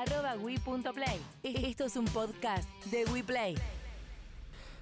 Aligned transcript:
arroba 0.00 0.34
wi.play. 0.42 1.20
Esto 1.42 1.84
es 1.84 1.94
un 1.96 2.06
podcast 2.06 2.66
de 2.86 3.04
WePlay. 3.04 3.54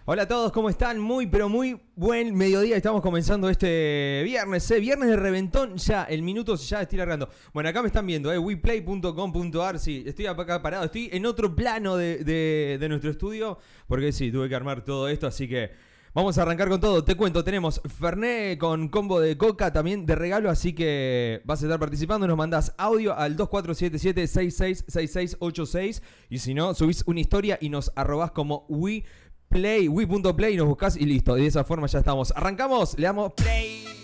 Hola 0.04 0.22
a 0.22 0.28
todos, 0.28 0.52
¿cómo 0.52 0.70
están? 0.70 1.00
Muy, 1.00 1.26
pero 1.26 1.48
muy 1.48 1.80
buen 1.96 2.36
mediodía. 2.36 2.76
Estamos 2.76 3.02
comenzando 3.02 3.50
este 3.50 4.22
viernes, 4.24 4.70
¿eh? 4.70 4.78
Viernes 4.78 5.10
de 5.10 5.16
reventón, 5.16 5.76
ya, 5.76 6.04
el 6.04 6.22
minuto 6.22 6.54
ya 6.54 6.82
estoy 6.82 6.98
largando. 6.98 7.28
Bueno, 7.52 7.68
acá 7.68 7.82
me 7.82 7.88
están 7.88 8.06
viendo, 8.06 8.32
¿eh? 8.32 8.38
weplay.com.ar. 8.38 9.80
Sí, 9.80 10.04
estoy 10.06 10.26
acá 10.26 10.62
parado. 10.62 10.84
Estoy 10.84 11.10
en 11.12 11.26
otro 11.26 11.54
plano 11.54 11.96
de, 11.96 12.18
de, 12.18 12.78
de 12.78 12.88
nuestro 12.88 13.10
estudio, 13.10 13.58
porque 13.88 14.12
sí, 14.12 14.30
tuve 14.30 14.48
que 14.48 14.54
armar 14.54 14.84
todo 14.84 15.08
esto, 15.08 15.26
así 15.26 15.48
que 15.48 15.72
Vamos 16.14 16.38
a 16.38 16.42
arrancar 16.42 16.68
con 16.68 16.80
todo. 16.80 17.02
Te 17.04 17.16
cuento, 17.16 17.44
tenemos 17.44 17.82
Fernet 17.98 18.58
con 18.58 18.88
combo 18.88 19.20
de 19.20 19.36
coca 19.36 19.70
también 19.72 20.06
de 20.06 20.14
regalo, 20.14 20.48
así 20.50 20.72
que 20.72 21.42
vas 21.44 21.60
a 21.62 21.66
estar 21.66 21.78
participando. 21.78 22.26
Nos 22.26 22.36
mandás 22.36 22.74
audio 22.78 23.14
al 23.16 23.36
2477-666686 23.36 26.02
y 26.30 26.38
si 26.38 26.54
no, 26.54 26.72
subís 26.74 27.04
una 27.06 27.20
historia 27.20 27.58
y 27.60 27.68
nos 27.68 27.92
arrobás 27.94 28.30
como 28.30 28.64
WePlay, 28.68 29.88
We.play, 29.88 30.56
nos 30.56 30.66
buscás 30.66 30.96
y 30.96 31.04
listo. 31.04 31.34
De 31.34 31.46
esa 31.46 31.64
forma 31.64 31.86
ya 31.86 31.98
estamos. 31.98 32.32
Arrancamos, 32.34 32.98
le 32.98 33.04
damos 33.04 33.34
play. 33.34 33.97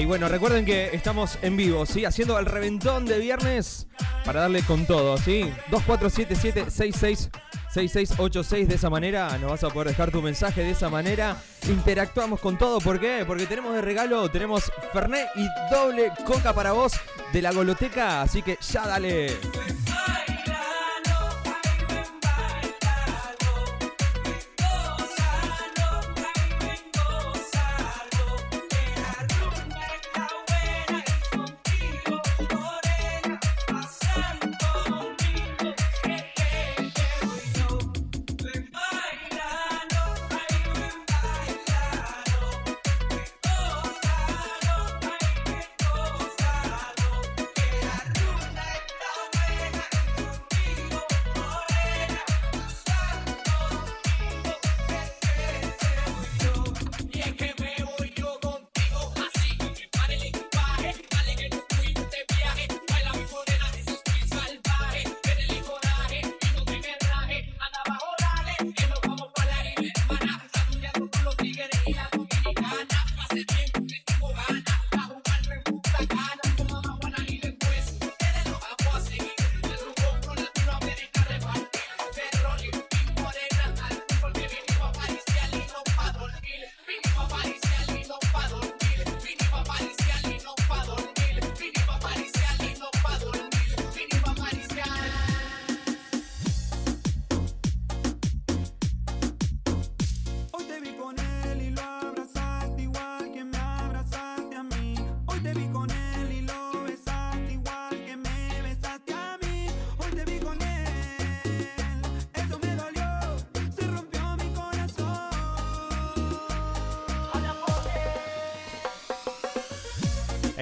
Y 0.00 0.06
bueno, 0.06 0.28
recuerden 0.28 0.64
que 0.64 0.88
estamos 0.94 1.38
en 1.42 1.58
vivo, 1.58 1.84
¿sí? 1.84 2.06
Haciendo 2.06 2.38
el 2.38 2.46
reventón 2.46 3.04
de 3.04 3.18
viernes 3.18 3.86
para 4.24 4.40
darle 4.40 4.62
con 4.62 4.86
todo, 4.86 5.18
¿sí? 5.18 5.52
2477-666686. 5.70 8.66
De 8.66 8.76
esa 8.76 8.88
manera 8.88 9.36
nos 9.36 9.50
vas 9.50 9.62
a 9.62 9.68
poder 9.68 9.88
dejar 9.88 10.10
tu 10.10 10.22
mensaje. 10.22 10.62
De 10.62 10.70
esa 10.70 10.88
manera 10.88 11.36
interactuamos 11.68 12.40
con 12.40 12.56
todo. 12.56 12.80
¿Por 12.80 12.98
qué? 12.98 13.24
Porque 13.26 13.44
tenemos 13.44 13.74
de 13.74 13.82
regalo, 13.82 14.30
tenemos 14.30 14.72
Fernet 14.94 15.28
y 15.36 15.46
doble 15.70 16.10
coca 16.24 16.54
para 16.54 16.72
vos 16.72 16.94
de 17.34 17.42
la 17.42 17.52
Goloteca. 17.52 18.22
Así 18.22 18.40
que 18.40 18.56
ya 18.72 18.86
dale. 18.86 19.36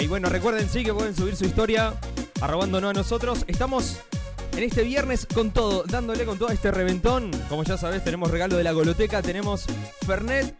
Y 0.00 0.06
bueno, 0.06 0.28
recuerden 0.28 0.68
sí 0.68 0.84
que 0.84 0.94
pueden 0.94 1.14
subir 1.14 1.34
su 1.34 1.44
historia 1.44 1.94
arrobándonos 2.40 2.90
a 2.90 2.92
nosotros. 2.92 3.44
Estamos 3.48 3.98
en 4.56 4.62
este 4.62 4.82
viernes 4.82 5.26
con 5.26 5.50
todo, 5.50 5.82
dándole 5.84 6.24
con 6.24 6.38
todo 6.38 6.50
este 6.50 6.70
reventón. 6.70 7.30
Como 7.48 7.64
ya 7.64 7.76
sabes, 7.76 8.04
tenemos 8.04 8.30
regalo 8.30 8.56
de 8.56 8.64
la 8.64 8.72
Goloteca, 8.72 9.22
tenemos 9.22 9.66
Fernet 10.06 10.54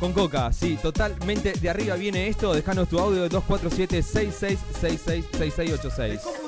con 0.00 0.12
Coca. 0.12 0.52
Sí, 0.52 0.78
totalmente 0.80 1.52
de 1.52 1.70
arriba 1.70 1.96
viene 1.96 2.28
esto. 2.28 2.54
Dejanos 2.54 2.88
tu 2.88 2.98
audio 2.98 3.22
de 3.22 3.28
247 3.28 4.02
6666 4.02 5.24
6686. 5.32 6.45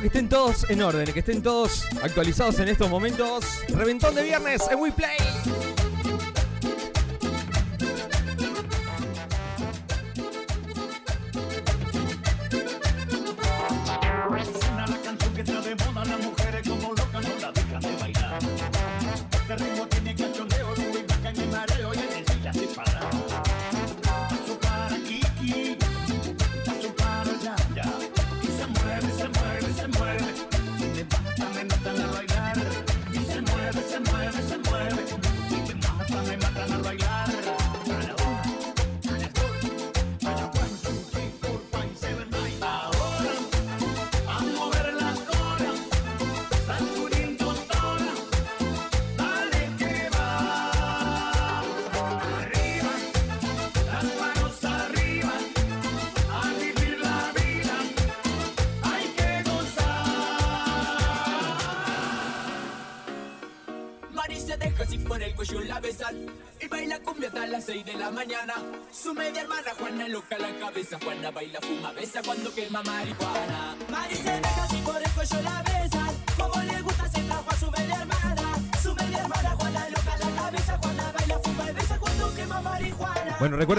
Que 0.00 0.06
estén 0.06 0.28
todos 0.28 0.68
en 0.70 0.82
orden, 0.82 1.12
que 1.12 1.20
estén 1.20 1.42
todos 1.42 1.84
actualizados 2.02 2.58
en 2.58 2.68
estos 2.68 2.88
momentos. 2.88 3.44
Reventón 3.68 4.14
de 4.14 4.22
viernes 4.22 4.62
en 4.70 4.78
WePlay. 4.78 5.69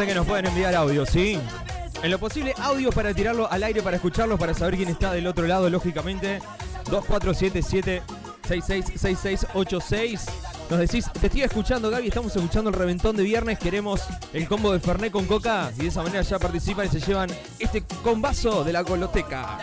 Que 0.05 0.15
nos 0.15 0.25
pueden 0.25 0.47
enviar 0.47 0.73
audio, 0.75 1.05
¿sí? 1.05 1.39
En 2.01 2.11
lo 2.11 2.19
posible, 2.19 2.53
audio 2.57 2.91
para 2.91 3.13
tirarlo 3.13 3.51
al 3.51 3.63
aire, 3.63 3.81
para 3.81 3.97
escucharlo, 3.97 4.37
para 4.37 4.53
saber 4.53 4.75
quién 4.75 4.89
está 4.89 5.11
del 5.13 5.27
otro 5.27 5.45
lado, 5.45 5.69
lógicamente. 5.69 6.39
2477 6.89 8.01
666686. 8.47 10.25
Nos 10.69 10.79
decís, 10.79 11.05
te 11.19 11.27
estoy 11.27 11.43
escuchando, 11.43 11.89
Gaby, 11.89 12.07
estamos 12.07 12.35
escuchando 12.35 12.69
el 12.69 12.75
reventón 12.75 13.15
de 13.17 13.23
viernes, 13.23 13.59
queremos 13.59 14.01
el 14.33 14.47
combo 14.47 14.71
de 14.71 14.79
Fernet 14.79 15.11
con 15.11 15.25
Coca 15.25 15.71
y 15.77 15.81
de 15.81 15.87
esa 15.89 16.01
manera 16.01 16.21
ya 16.21 16.39
participan 16.39 16.87
y 16.87 16.89
se 16.89 16.99
llevan 17.01 17.29
este 17.59 17.83
combazo 18.03 18.63
de 18.63 18.73
la 18.73 18.83
coloteca. 18.83 19.59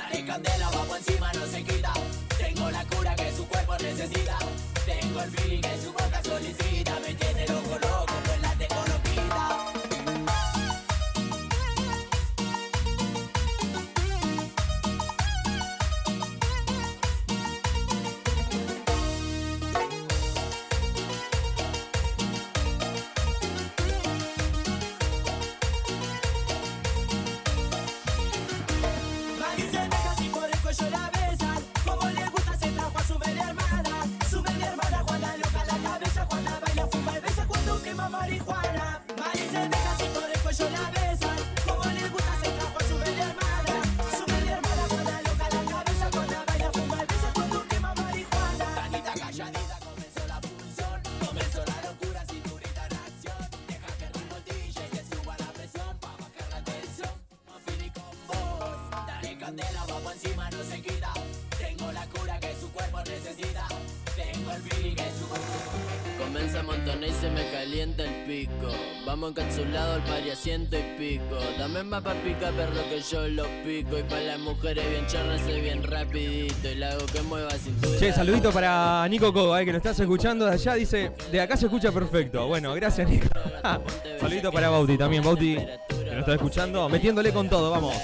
Vamos 69.28 69.44
encapsulado 69.44 69.94
al 69.94 70.02
pari 70.04 70.30
a 70.30 70.36
ciento 70.36 70.76
y 70.78 70.82
pico. 70.98 71.38
Dame 71.58 71.82
más 71.82 72.02
pa' 72.02 72.14
pica, 72.14 72.50
perro, 72.50 72.88
que 72.88 73.00
yo 73.02 73.28
lo 73.28 73.44
pico. 73.62 73.98
Y 73.98 74.02
para 74.04 74.22
las 74.22 74.38
mujeres 74.38 74.88
bien 74.88 75.06
chorras, 75.06 75.42
soy 75.42 75.60
bien 75.60 75.82
rapidito. 75.82 76.70
Y 76.70 76.74
la 76.76 76.92
hago 76.92 77.04
que 77.06 77.20
mueva 77.22 77.50
cintura. 77.50 77.98
Che, 77.98 78.12
saludito 78.12 78.50
para 78.52 79.06
Nico 79.08 79.30
Coba, 79.30 79.60
eh, 79.60 79.66
que 79.66 79.72
nos 79.72 79.80
estás 79.80 80.00
escuchando 80.00 80.46
de 80.46 80.52
allá. 80.52 80.74
Dice, 80.74 81.12
de 81.30 81.40
acá 81.42 81.58
se 81.58 81.66
escucha 81.66 81.92
perfecto. 81.92 82.46
Bueno, 82.46 82.72
gracias, 82.74 83.08
Nico. 83.08 83.28
saludito 84.20 84.50
para 84.50 84.70
Bauti 84.70 84.96
también. 84.96 85.22
Bauti, 85.22 85.56
que 85.56 86.10
nos 86.10 86.20
está 86.20 86.34
escuchando. 86.34 86.88
Metiéndole 86.88 87.30
con 87.30 87.50
todo, 87.50 87.70
vamos. 87.70 87.94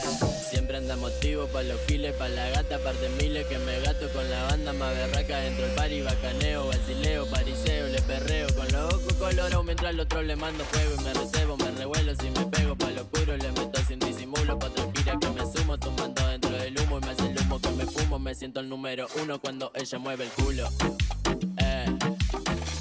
Pa' 1.55 1.63
los 1.63 1.81
giles, 1.87 2.13
pa' 2.17 2.29
la 2.29 2.51
gata, 2.51 2.81
par 2.81 2.97
de 2.97 3.09
miles 3.11 3.47
que 3.47 3.57
me 3.61 3.79
gato 3.79 4.09
con 4.09 4.29
la 4.29 4.43
banda 4.43 4.73
más 4.73 4.93
berraca 4.93 5.39
dentro 5.39 5.65
del 5.65 5.75
party, 5.77 6.01
bacaneo, 6.01 6.67
basileo, 6.67 7.27
pariseo, 7.31 7.87
le 7.87 8.03
perreo 8.03 8.49
con 8.57 8.67
los 8.73 8.93
ojos 8.93 9.13
colorados 9.13 9.65
mientras 9.65 9.91
al 9.91 10.01
otro 10.01 10.21
le 10.25 10.35
mando 10.35 10.65
fuego 10.65 10.97
y 10.99 11.05
me 11.05 11.15
recebo, 11.15 11.57
me 11.57 11.71
revuelo 11.71 12.13
si 12.17 12.29
me 12.31 12.45
pego 12.47 12.75
pa' 12.75 12.91
lo 12.91 13.03
oscuro, 13.03 13.37
le 13.37 13.53
meto 13.53 13.81
sin 13.87 14.01
disimulo 14.01 14.59
pa' 14.59 14.69
gira 14.97 15.17
que 15.21 15.29
me 15.29 15.43
sumo, 15.47 15.79
tumbando 15.79 16.27
dentro 16.27 16.51
del 16.51 16.77
humo 16.77 16.99
y 16.99 17.01
me 17.03 17.13
hace 17.13 17.31
el 17.31 17.39
humo 17.39 17.61
que 17.61 17.71
me 17.71 17.87
fumo, 17.87 18.19
me 18.19 18.35
siento 18.35 18.59
el 18.59 18.69
número 18.69 19.07
uno 19.23 19.39
cuando 19.39 19.71
ella 19.77 19.99
mueve 20.01 20.25
el 20.25 20.31
culo, 20.31 20.69
eh, 21.59 21.87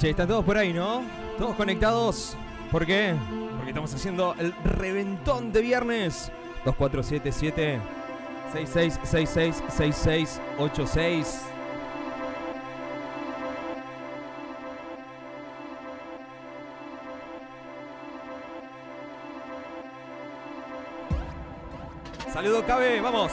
Che, 0.00 0.08
están 0.08 0.28
todos 0.28 0.42
por 0.46 0.56
ahí, 0.56 0.72
¿no? 0.72 1.02
Todos 1.36 1.54
conectados. 1.56 2.34
¿Por 2.72 2.86
qué? 2.86 3.14
Porque 3.56 3.68
estamos 3.68 3.92
haciendo 3.92 4.34
el 4.38 4.54
reventón 4.64 5.52
de 5.52 5.60
viernes. 5.60 6.32
2477 6.64 7.78
6666 8.50 9.62
6686. 9.68 11.42
Saludo 22.32 22.64
Cabe, 22.64 23.02
vamos. 23.02 23.32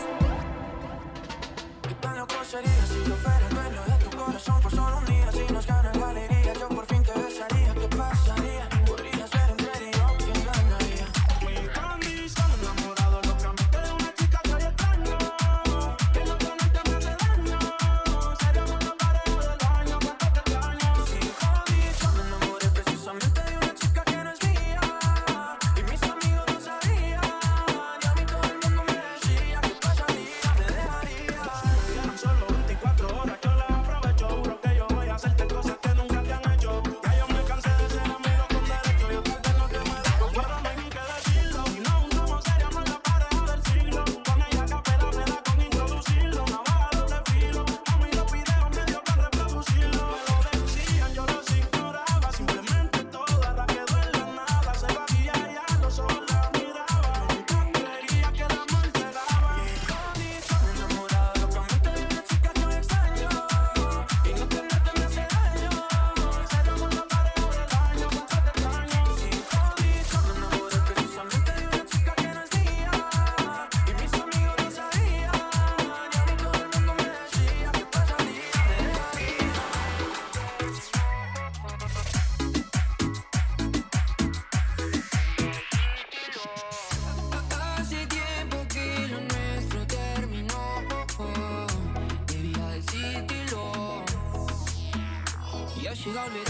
Giao 96.14 96.47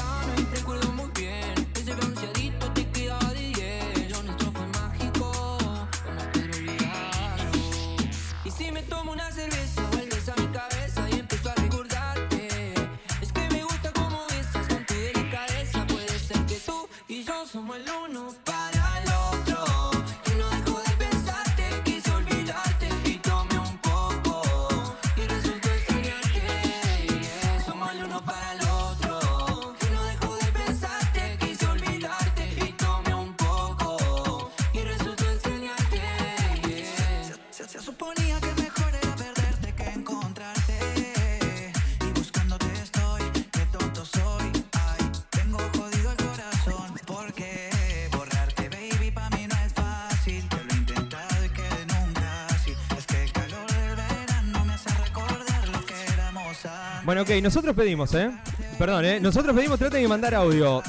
Ok, 57.19 57.29
nosotros 57.41 57.75
pedimos, 57.75 58.13
¿eh? 58.13 58.29
Perdón, 58.77 59.05
¿eh? 59.05 59.19
Nosotros 59.19 59.55
pedimos, 59.55 59.79
traten 59.79 60.01
de 60.01 60.07
mandar 60.07 60.35
audio. 60.35 60.83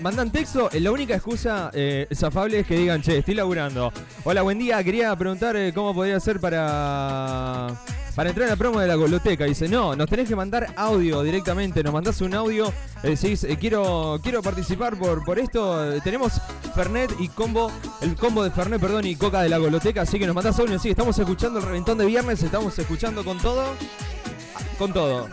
Mandan 0.00 0.30
texto, 0.30 0.70
eh, 0.72 0.80
la 0.80 0.90
única 0.90 1.14
excusa 1.14 1.70
eh, 1.74 2.06
zafable 2.14 2.60
es 2.60 2.66
que 2.66 2.76
digan, 2.76 3.02
che, 3.02 3.18
estoy 3.18 3.34
laburando. 3.34 3.92
Hola, 4.24 4.42
buen 4.42 4.58
día, 4.58 4.82
quería 4.82 5.14
preguntar 5.16 5.56
eh, 5.56 5.72
cómo 5.74 5.94
podría 5.94 6.16
hacer 6.16 6.40
para... 6.40 7.68
Para 8.14 8.28
entrar 8.28 8.46
a 8.46 8.50
la 8.52 8.56
promo 8.56 8.78
de 8.78 8.86
la 8.86 8.94
goloteca, 8.94 9.44
dice, 9.44 9.68
no, 9.68 9.96
nos 9.96 10.08
tenés 10.08 10.28
que 10.28 10.36
mandar 10.36 10.72
audio 10.76 11.20
directamente, 11.24 11.82
nos 11.82 11.92
mandás 11.92 12.20
un 12.20 12.32
audio, 12.32 12.72
eh, 13.02 13.16
decís, 13.16 13.44
quiero, 13.58 14.20
quiero 14.22 14.40
participar 14.40 14.96
por, 14.96 15.24
por 15.24 15.40
esto, 15.40 16.00
tenemos 16.00 16.40
Fernet 16.76 17.12
y 17.18 17.28
combo, 17.28 17.72
el 18.02 18.14
combo 18.14 18.44
de 18.44 18.52
Fernet, 18.52 18.80
perdón, 18.80 19.04
y 19.04 19.16
coca 19.16 19.42
de 19.42 19.48
la 19.48 19.58
goloteca, 19.58 20.02
así 20.02 20.20
que 20.20 20.26
nos 20.26 20.34
mandás 20.36 20.56
audio, 20.60 20.78
sí, 20.78 20.90
estamos 20.90 21.18
escuchando 21.18 21.58
el 21.58 21.64
reventón 21.64 21.98
de 21.98 22.06
viernes, 22.06 22.40
estamos 22.40 22.78
escuchando 22.78 23.24
con 23.24 23.38
todo, 23.38 23.64
ah, 24.54 24.60
con 24.78 24.92
todo. 24.92 25.28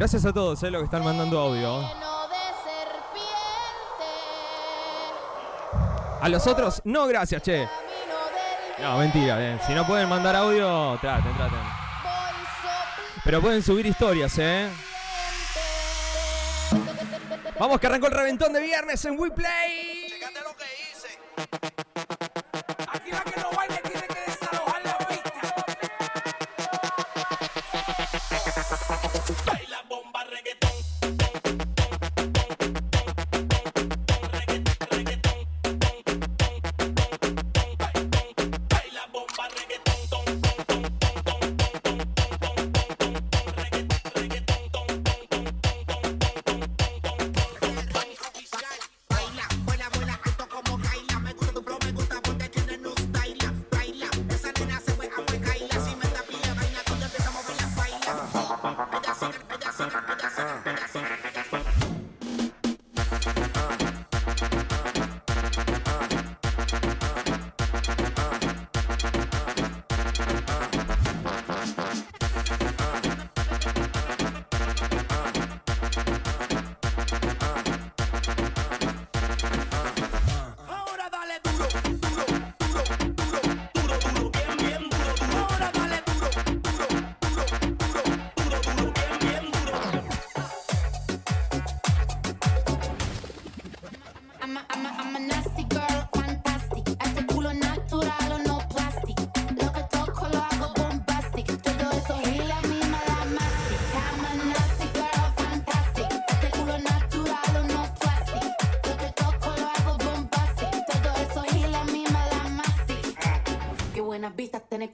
Gracias 0.00 0.24
a 0.24 0.32
todos 0.32 0.62
eh, 0.62 0.70
los 0.70 0.80
que 0.80 0.84
están 0.86 1.04
mandando 1.04 1.38
audio. 1.38 1.84
A 6.22 6.28
los 6.30 6.46
otros, 6.46 6.80
no 6.84 7.06
gracias, 7.06 7.42
che. 7.42 7.68
No, 8.80 8.96
mentira. 8.96 9.36
Eh. 9.38 9.60
Si 9.66 9.74
no 9.74 9.86
pueden 9.86 10.08
mandar 10.08 10.36
audio, 10.36 10.96
traten, 11.02 11.36
traten. 11.36 11.58
Pero 13.22 13.42
pueden 13.42 13.62
subir 13.62 13.84
historias, 13.84 14.32
¿eh? 14.38 14.70
Vamos 17.58 17.78
que 17.78 17.86
arrancó 17.86 18.06
el 18.06 18.14
reventón 18.14 18.54
de 18.54 18.62
viernes 18.62 19.04
en 19.04 19.20
WePlay. 19.20 20.06
Checate 20.08 20.40
lo 20.40 20.56
que 20.56 20.64
hice. 20.80 21.18
Aquí 22.90 23.10
va 23.10 23.20
que 23.20 23.39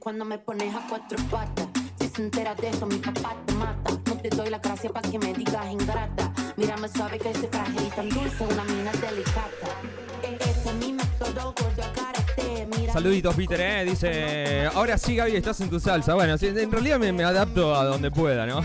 cuando 0.07 0.23
me 0.23 0.37
pones 0.37 0.73
a 0.73 0.79
cuatro 0.87 1.17
patas. 1.29 1.67
Si 1.99 2.07
se 2.07 2.21
entera 2.21 2.55
de 2.55 2.69
eso, 2.69 2.85
mi 2.85 2.95
papá 2.95 3.35
te 3.45 3.53
mata. 3.55 3.91
No 4.05 4.15
te 4.21 4.29
doy 4.29 4.49
la 4.49 4.59
gracia 4.59 4.89
para 4.89 5.09
que 5.11 5.19
me 5.19 5.33
digas 5.33 5.69
ingrata. 5.69 6.31
Mírame 6.55 6.87
suave 6.87 7.19
que 7.19 7.33
soy 7.33 7.49
frágil 7.51 7.81
y 7.85 7.89
tan 7.89 8.07
dulce, 8.07 8.45
una 8.49 8.63
mina 8.63 8.91
delicata. 8.93 9.67
E- 10.23 10.37
Ese 10.39 10.69
es 10.69 10.75
mi 10.75 10.93
método, 10.93 11.53
gordo 11.61 11.83
a 11.83 11.91
karate. 11.91 12.67
Mira 12.77 12.93
Saluditos, 12.93 13.35
Peter, 13.35 13.59
¿eh? 13.59 13.83
Dice, 13.83 14.67
ahora 14.73 14.97
sí, 14.97 15.17
Gaby, 15.17 15.35
estás 15.35 15.59
en 15.59 15.69
tu 15.69 15.77
salsa. 15.77 16.13
Bueno, 16.13 16.35
en 16.41 16.71
realidad 16.71 16.99
me, 16.99 17.11
me 17.11 17.25
adapto 17.25 17.75
a 17.75 17.83
donde 17.83 18.09
pueda, 18.09 18.45
¿no? 18.45 18.61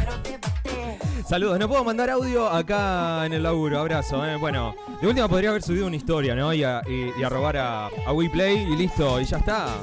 Saludos, 1.28 1.58
no 1.58 1.68
puedo 1.68 1.82
mandar 1.82 2.08
audio 2.10 2.46
acá 2.48 3.26
en 3.26 3.32
el 3.32 3.42
laburo, 3.42 3.80
abrazo, 3.80 4.24
¿eh? 4.24 4.36
Bueno, 4.36 4.76
de 5.00 5.08
última 5.08 5.26
podría 5.26 5.50
haber 5.50 5.62
subido 5.62 5.88
una 5.88 5.96
historia, 5.96 6.36
¿no? 6.36 6.52
Y 6.54 6.62
a, 6.62 6.82
y, 6.86 7.10
y 7.18 7.24
a 7.24 7.28
robar 7.28 7.56
a, 7.56 7.86
a 8.06 8.12
WePlay 8.12 8.58
y 8.72 8.76
listo, 8.76 9.20
y 9.20 9.24
ya 9.24 9.38
está. 9.38 9.82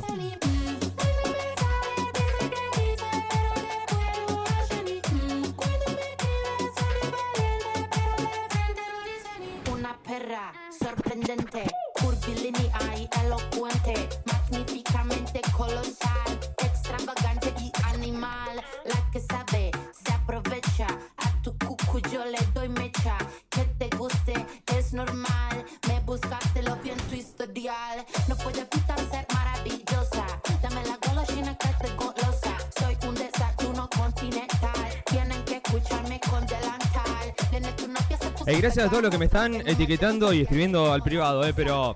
Gracias 38.62 38.88
a 38.88 38.90
todos 38.90 39.04
los 39.04 39.12
que 39.12 39.18
me 39.18 39.26
están 39.26 39.56
etiquetando 39.56 40.34
y 40.34 40.42
escribiendo 40.42 40.92
al 40.92 41.02
privado, 41.02 41.46
¿eh? 41.46 41.54
Pero 41.56 41.96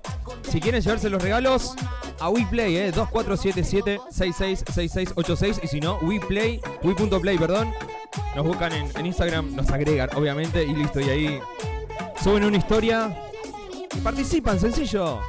si 0.49 0.61
quieren 0.61 0.81
llevarse 0.81 1.09
los 1.09 1.21
regalos, 1.21 1.75
a 2.19 2.29
WePlay, 2.29 2.77
¿eh? 2.77 2.93
2477-666686 2.93 5.59
y 5.63 5.67
si 5.67 5.81
no, 5.81 5.97
WePlay, 6.01 6.61
We.play, 6.83 7.37
perdón. 7.37 7.71
Nos 8.35 8.45
buscan 8.45 8.71
en, 8.73 8.87
en 8.97 9.05
Instagram, 9.05 9.55
nos 9.55 9.69
agregan, 9.69 10.09
obviamente, 10.15 10.63
y 10.63 10.73
listo. 10.73 10.99
Y 11.01 11.09
ahí 11.09 11.39
suben 12.23 12.43
una 12.43 12.57
historia 12.57 13.15
participan, 14.01 14.59
sencillo. 14.59 15.19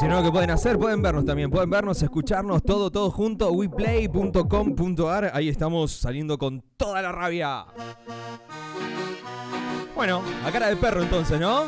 Y 0.00 0.02
si 0.02 0.08
no, 0.08 0.16
lo 0.16 0.22
que 0.22 0.32
pueden 0.32 0.50
hacer, 0.50 0.78
pueden 0.78 1.02
vernos 1.02 1.26
también, 1.26 1.50
pueden 1.50 1.68
vernos, 1.68 2.02
escucharnos 2.02 2.62
todo, 2.62 2.90
todo 2.90 3.10
junto, 3.10 3.52
weplay.com.ar, 3.52 5.30
ahí 5.34 5.50
estamos 5.50 5.92
saliendo 5.92 6.38
con 6.38 6.62
toda 6.78 7.02
la 7.02 7.12
rabia. 7.12 7.66
Bueno, 9.94 10.22
a 10.42 10.50
cara 10.50 10.68
de 10.68 10.76
perro 10.76 11.02
entonces, 11.02 11.38
¿no? 11.38 11.64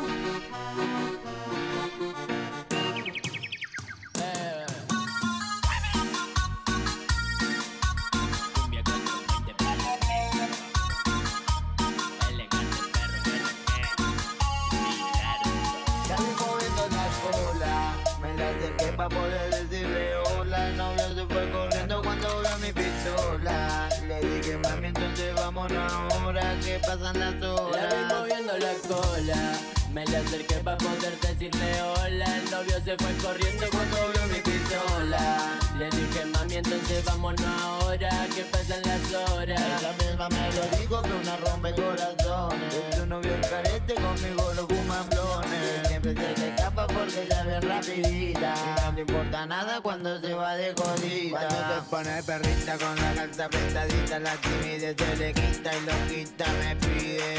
Pasan 27.03 27.19
las 27.19 27.35
La 27.41 27.87
vi 27.87 28.13
moviendo 28.13 28.57
la 28.57 28.73
cola. 28.87 29.59
Me 29.91 30.05
le 30.05 30.17
acerqué 30.17 30.55
para 30.55 30.77
poder 30.77 31.19
decirle 31.19 31.81
hola. 31.81 32.37
El 32.37 32.51
novio 32.51 32.77
se 32.83 32.97
fue 32.97 33.13
corriendo 33.17 33.65
cuando 33.71 33.97
vio 34.13 34.27
mi 34.33 34.41
pistola. 34.41 35.59
Le 35.83 35.89
dije, 35.89 36.25
mami, 36.27 36.55
entonces 36.55 37.03
vámonos 37.03 37.41
ahora. 37.41 38.09
Que 38.33 38.43
pasan 38.43 38.81
las 38.85 39.31
horas. 39.31 39.61
Ella 39.61 39.93
misma 39.99 40.29
me 40.29 40.51
lo 40.55 40.77
dijo 40.77 41.01
que 41.01 41.11
una 41.11 41.35
rompe 41.35 41.73
corazones. 41.73 42.89
Tu 42.95 43.05
novio 43.05 43.35
es 43.35 43.47
carete, 43.47 43.95
conmigo 43.95 44.53
lo 44.55 44.65
fuma 44.65 45.03
blones. 45.11 45.87
Siempre 45.89 46.13
se 46.13 46.39
le 46.39 46.47
escapa 46.47 46.87
porque 46.87 47.27
ya 47.29 47.43
bien 47.43 47.61
rapidita. 47.63 48.53
Y 48.55 48.81
no 48.81 48.91
le 48.93 49.01
importa 49.01 49.45
nada 49.45 49.81
cuando 49.81 50.21
se 50.21 50.33
va 50.33 50.55
de 50.55 50.73
jodida. 50.73 51.47
Cuando 51.49 51.75
se 51.75 51.89
pone 51.89 52.23
perrita 52.23 52.77
con 52.77 52.95
la 52.95 53.13
calza 53.13 53.45
apretadita, 53.45 54.19
la 54.19 54.35
timidez 54.37 54.95
se 54.97 55.15
le 55.17 55.33
quita 55.33 55.71
y 55.75 55.81
lo 55.81 56.07
quita 56.07 56.45
me 56.59 56.75
pide. 56.77 57.35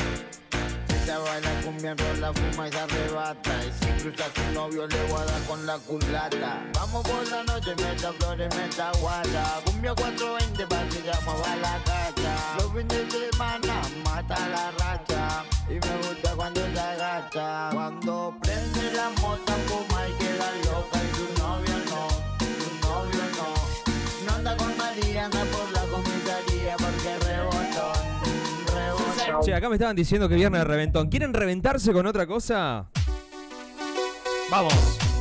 Ella 1.04 1.18
baila 1.18 1.50
cumbia, 1.62 1.90
enrola, 1.90 2.32
fuma 2.32 2.66
y 2.66 2.72
se 2.72 2.78
arrebata. 2.78 3.52
Y 3.62 3.72
si 3.78 4.02
cruza 4.02 4.24
a 4.24 4.30
su 4.34 4.52
novio 4.54 4.86
le 4.86 5.02
voy 5.04 5.20
a 5.20 5.24
dar 5.26 5.42
con 5.42 5.66
la 5.66 5.76
culata. 5.76 6.64
Vamos 6.72 7.06
por 7.06 7.28
la 7.28 7.42
noche, 7.44 7.74
meta 7.76 8.10
flores, 8.14 8.48
meta 8.56 8.90
guata. 9.00 9.60
Cumbia 9.66 9.94
420 9.94 10.66
pa' 10.66 10.88
que 10.88 11.02
ya 11.02 11.20
mueva 11.26 11.56
la 11.56 11.78
cacha. 11.84 12.34
Los 12.56 12.72
fines 12.72 13.12
de 13.12 13.30
semana 13.30 13.82
mata 14.02 14.48
la 14.48 14.70
racha. 14.70 15.44
Y 15.68 15.74
me 15.74 15.96
gusta 16.08 16.34
cuando 16.36 16.60
se 16.72 16.80
agacha. 16.80 17.68
Cuando 17.74 18.34
prende 18.40 18.92
la 18.94 19.10
mota, 19.20 19.52
fuma 19.66 20.08
y 20.08 20.12
queda 20.12 20.48
loca. 20.64 20.98
Y 21.04 21.16
su 21.16 21.26
novio 21.42 21.76
no, 21.90 22.08
su 22.40 22.88
novio 22.88 23.24
no. 23.36 24.24
No 24.24 24.34
anda 24.36 24.56
con 24.56 24.74
María, 24.78 25.26
anda 25.26 25.44
por 25.52 25.73
Che, 29.42 29.54
acá 29.54 29.68
me 29.68 29.76
estaban 29.76 29.96
diciendo 29.96 30.28
que 30.28 30.36
viernes 30.36 30.60
de 30.60 30.64
reventón. 30.64 31.08
¿Quieren 31.08 31.32
reventarse 31.32 31.92
con 31.92 32.06
otra 32.06 32.26
cosa? 32.26 32.86
Vamos. 34.50 35.13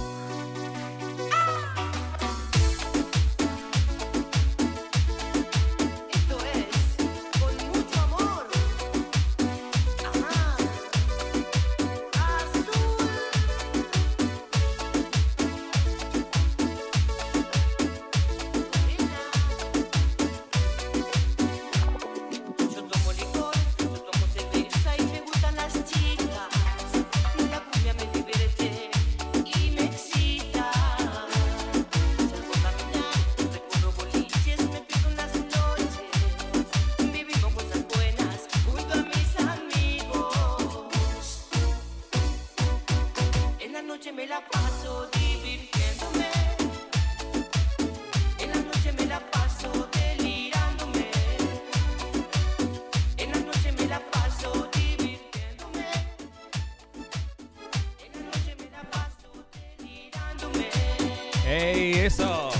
¡Ey, 61.55 61.99
eso! 61.99 62.52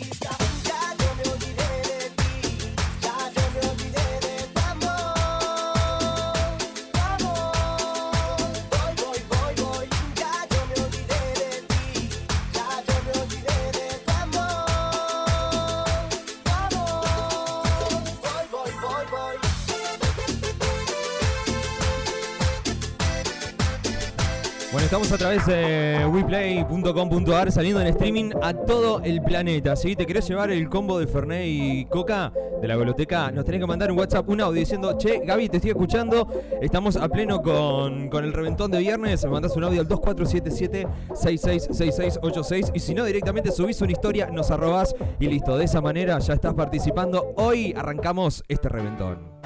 En 0.01 0.70
estamos 24.91 25.11
a 25.13 25.17
través 25.17 25.45
de 25.45 26.05
weplay.com.ar 26.05 27.49
saliendo 27.49 27.79
en 27.79 27.87
streaming 27.87 28.31
a 28.41 28.53
todo 28.53 28.99
el 29.01 29.21
planeta. 29.21 29.77
Si 29.77 29.95
te 29.95 30.05
querés 30.05 30.27
llevar 30.27 30.51
el 30.51 30.67
combo 30.67 30.99
de 30.99 31.07
Fernet 31.07 31.45
y 31.47 31.85
Coca 31.85 32.33
de 32.61 32.67
la 32.67 32.75
biblioteca, 32.75 33.31
nos 33.31 33.45
tenés 33.45 33.61
que 33.61 33.67
mandar 33.67 33.89
un 33.89 33.97
WhatsApp, 33.97 34.27
un 34.27 34.41
audio 34.41 34.59
diciendo, 34.59 34.97
che, 34.97 35.21
Gaby, 35.23 35.47
te 35.47 35.55
estoy 35.57 35.71
escuchando, 35.71 36.27
estamos 36.61 36.97
a 36.97 37.07
pleno 37.07 37.41
con, 37.41 38.09
con 38.09 38.25
el 38.25 38.33
reventón 38.33 38.69
de 38.69 38.79
viernes, 38.79 39.23
me 39.23 39.31
mandás 39.31 39.55
un 39.55 39.63
audio 39.63 39.79
al 39.79 39.87
2477-666686 39.87 42.71
y 42.73 42.79
si 42.81 42.93
no, 42.93 43.05
directamente 43.05 43.49
subís 43.53 43.81
una 43.81 43.93
historia, 43.93 44.29
nos 44.29 44.51
arrobás 44.51 44.93
y 45.21 45.27
listo. 45.27 45.57
De 45.57 45.63
esa 45.63 45.79
manera 45.79 46.19
ya 46.19 46.33
estás 46.33 46.53
participando. 46.53 47.31
Hoy 47.37 47.73
arrancamos 47.77 48.43
este 48.49 48.67
reventón. 48.67 49.40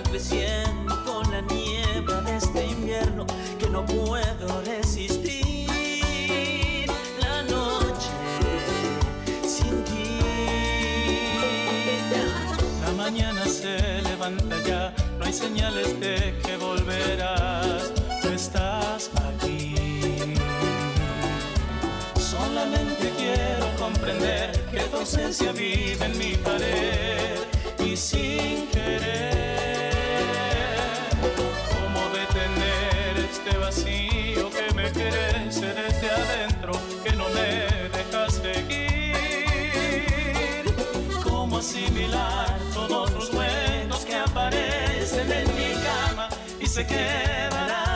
Creciendo 0.00 1.04
con 1.04 1.30
la 1.30 1.40
niebla 1.42 2.22
de 2.22 2.36
este 2.36 2.66
invierno 2.66 3.26
que 3.58 3.68
no 3.68 3.84
puedo 3.84 4.62
resistir. 4.62 5.66
La 7.20 7.42
noche 7.42 8.10
sin 9.46 9.84
ti. 9.84 10.18
La 12.84 12.92
mañana 12.92 13.44
se 13.44 14.00
levanta 14.02 14.56
ya, 14.66 14.94
no 15.18 15.24
hay 15.26 15.32
señales 15.32 15.98
de 16.00 16.38
que 16.44 16.56
volverás, 16.56 17.92
no 18.24 18.30
estás 18.30 19.10
aquí. 19.28 19.74
Solamente 22.18 23.12
quiero 23.18 23.66
comprender 23.78 24.52
que 24.70 24.80
tu 24.90 24.96
ausencia 24.98 25.52
vive 25.52 26.04
en 26.06 26.18
mi 26.18 26.34
pared 26.36 27.36
y 27.84 27.96
sin 27.96 28.68
querer, 28.68 29.31
todos 42.74 43.12
los 43.12 43.32
huecos 43.32 44.04
que 44.04 44.14
aparecen 44.14 45.30
en 45.30 45.46
mi 45.54 45.72
cama 45.82 46.28
y 46.60 46.66
se 46.66 46.86
quedarán 46.86 47.91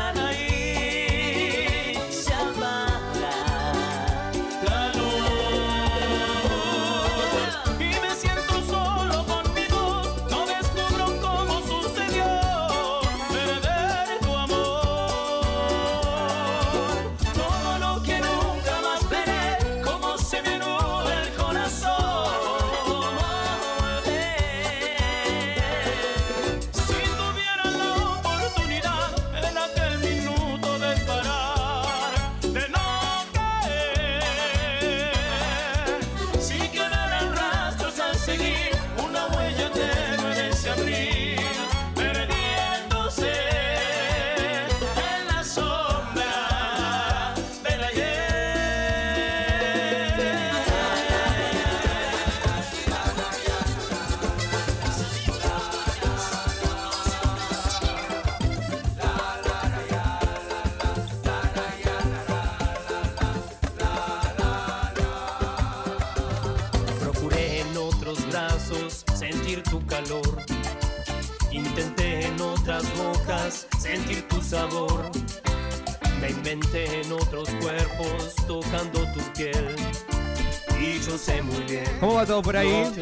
bien. 82.17 82.23
¿Cómo 82.23 82.23
va 82.23 82.27
todo 82.27 82.43
por 82.43 82.57
ahí? 82.57 82.93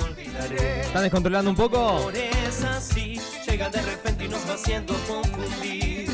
¿Están 0.82 1.02
descontrolando 1.02 1.50
un 1.50 1.56
poco? 1.56 2.02
Por 2.02 2.16
es 2.16 2.62
así, 2.64 3.20
llega 3.46 3.68
de 3.70 3.82
repente 3.82 4.24
y 4.24 4.28
nos 4.28 4.48
va 4.48 4.54
haciendo 4.54 4.94
confundir. 5.06 6.10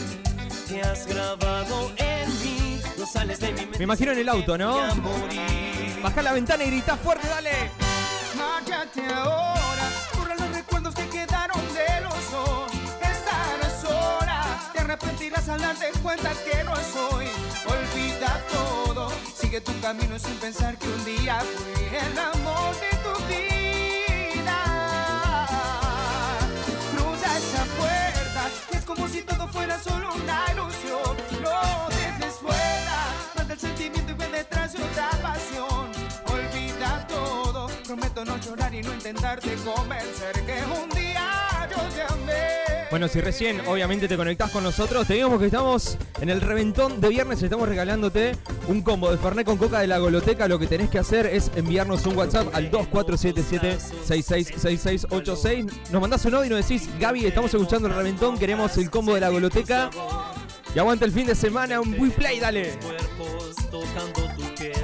Te 0.68 0.82
has 0.82 1.06
grabado 1.06 1.92
en 1.96 2.28
mí, 2.42 2.80
no 2.98 3.06
sales 3.06 3.40
de 3.40 3.52
mi 3.52 3.60
mente. 3.60 3.78
Me 3.78 3.84
imagino 3.84 4.12
en 4.12 4.18
el 4.18 4.28
auto, 4.28 4.58
¿no? 4.58 4.78
Baja 6.02 6.22
la 6.22 6.32
ventana 6.32 6.64
y 6.64 6.66
grita 6.68 6.96
fuerte, 6.96 7.26
dale. 7.28 7.70
Márchate 8.36 9.06
ahora, 9.12 9.90
borra 10.16 10.34
los 10.36 10.50
recuerdos 10.54 10.94
que 10.94 11.08
quedaron 11.08 11.60
de 11.74 12.00
los 12.02 12.30
dos. 12.30 12.70
Estarás 13.02 13.80
sola, 13.82 14.70
te 14.72 14.80
arrepentirás 14.80 15.48
al 15.48 15.60
darte 15.60 15.90
cuenta 16.02 16.30
que 16.44 16.64
no 16.64 16.74
soy. 16.76 17.26
Olvida 17.66 18.40
todo, 18.50 18.89
sigue 19.50 19.60
tu 19.62 19.80
camino 19.80 20.16
sin 20.16 20.36
pensar 20.36 20.78
que 20.78 20.86
un 20.86 21.04
día 21.04 21.40
fui 21.40 21.84
el 21.84 22.18
amor 22.18 22.72
de 22.78 22.90
tu 23.04 23.14
vida. 23.26 24.58
Cruza 26.92 27.36
esa 27.36 27.64
puerta, 27.76 28.48
es 28.72 28.84
como 28.84 29.08
si 29.08 29.22
todo 29.22 29.48
fuera 29.48 29.76
solo 29.82 30.14
una 30.14 30.44
ilusión. 30.52 31.16
No 31.42 31.88
dejes 31.88 32.34
fuera, 32.34 32.98
manda 33.34 33.54
el 33.54 33.60
sentimiento 33.60 34.12
y 34.12 34.14
ve 34.14 34.28
detrás 34.28 34.72
de 34.72 34.84
otra 34.84 35.10
pasión. 35.20 35.90
Olvida 36.32 37.04
todo, 37.08 37.66
prometo 37.84 38.24
no 38.24 38.36
llorar 38.38 38.72
y 38.72 38.82
no 38.82 38.94
intentarte 38.94 39.56
convencer 39.64 40.46
que 40.46 40.62
un 40.80 40.88
día 40.90 41.68
yo 41.68 41.82
te 41.88 42.02
amé. 42.02 42.59
Bueno, 42.90 43.06
si 43.06 43.20
recién 43.20 43.60
obviamente 43.68 44.08
te 44.08 44.16
conectás 44.16 44.50
con 44.50 44.64
nosotros, 44.64 45.06
te 45.06 45.14
digamos 45.14 45.38
que 45.38 45.46
estamos 45.46 45.96
en 46.20 46.28
el 46.28 46.40
reventón 46.40 47.00
de 47.00 47.08
viernes, 47.08 47.40
estamos 47.40 47.68
regalándote 47.68 48.32
un 48.66 48.82
combo 48.82 49.12
de 49.12 49.16
Fernet 49.16 49.46
con 49.46 49.58
Coca 49.58 49.78
de 49.78 49.86
la 49.86 49.98
Goloteca. 49.98 50.48
Lo 50.48 50.58
que 50.58 50.66
tenés 50.66 50.90
que 50.90 50.98
hacer 50.98 51.26
es 51.26 51.52
enviarnos 51.54 52.04
un 52.06 52.16
WhatsApp 52.16 52.52
al 52.52 52.68
2477-666686. 52.72 55.70
Nos 55.92 56.00
mandás 56.00 56.24
un 56.24 56.34
audio 56.34 56.46
y 56.46 56.50
nos 56.50 56.68
decís, 56.68 56.88
Gaby, 56.98 57.26
estamos 57.26 57.54
escuchando 57.54 57.86
el 57.86 57.94
reventón, 57.94 58.36
queremos 58.36 58.76
el 58.76 58.90
combo 58.90 59.14
de 59.14 59.20
la 59.20 59.28
Goloteca. 59.28 59.88
Y 60.74 60.80
aguanta 60.80 61.04
el 61.04 61.12
fin 61.12 61.26
de 61.26 61.36
semana, 61.36 61.80
un 61.80 61.94
We 61.96 62.10
Play, 62.10 62.40
dale. 62.40 62.76
cuerpos 62.80 63.54
tocando 63.70 64.34
tu 64.34 64.52
piel. 64.56 64.79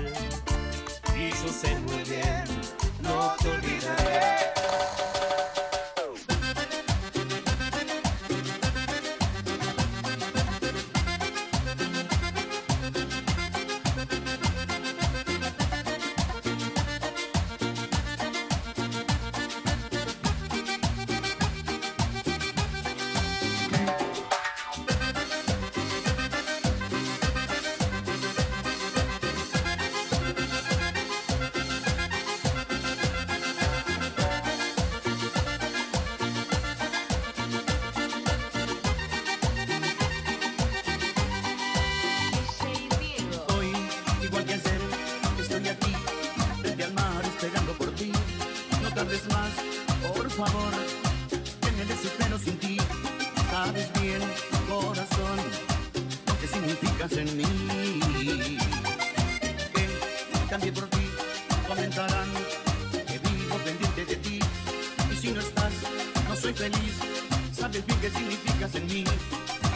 Sabes 67.76 67.86
bien 67.88 68.00
qué 68.00 68.10
significas 68.10 68.74
en 68.74 68.86
mí. 68.86 69.04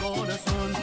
Corazón, 0.01 0.73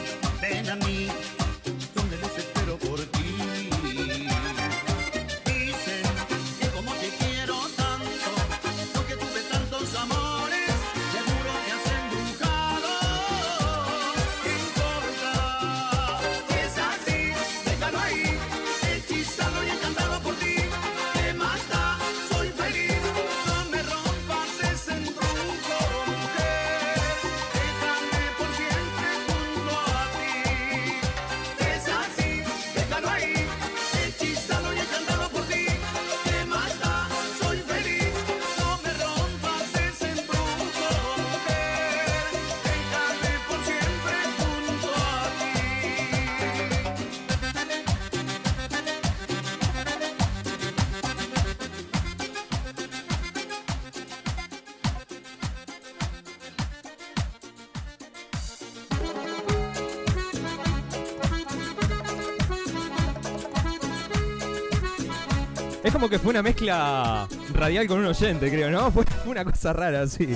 como 65.99 66.09
que 66.09 66.17
fue 66.17 66.29
una 66.29 66.41
mezcla 66.41 67.27
radial 67.53 67.85
con 67.85 67.99
un 67.99 68.05
oyente, 68.05 68.49
creo, 68.49 68.71
¿no? 68.71 68.89
Fue 68.91 69.03
una 69.25 69.43
cosa 69.43 69.73
rara, 69.73 70.07
sí. 70.07 70.29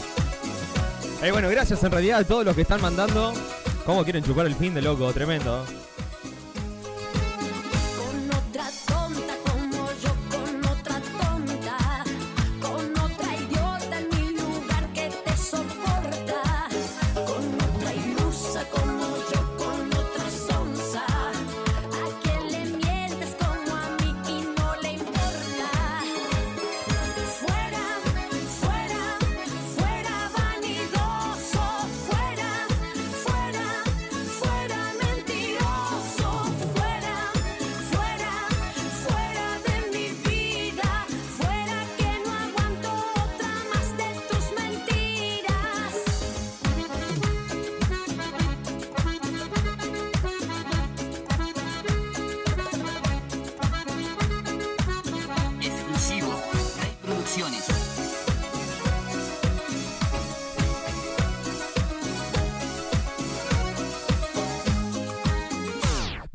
Eh, 1.21 1.32
bueno, 1.32 1.47
gracias 1.47 1.82
en 1.86 1.91
realidad 1.91 2.19
a 2.19 2.23
todos 2.26 2.43
los 2.43 2.54
que 2.54 2.63
están 2.63 2.82
mandando. 2.82 3.32
¿Cómo 3.86 4.04
quieren 4.04 4.26
chupar 4.26 4.45
el 4.45 4.56
fin 4.56 4.73
de 4.73 4.82
loco? 4.82 5.13
Tremendo. 5.13 5.63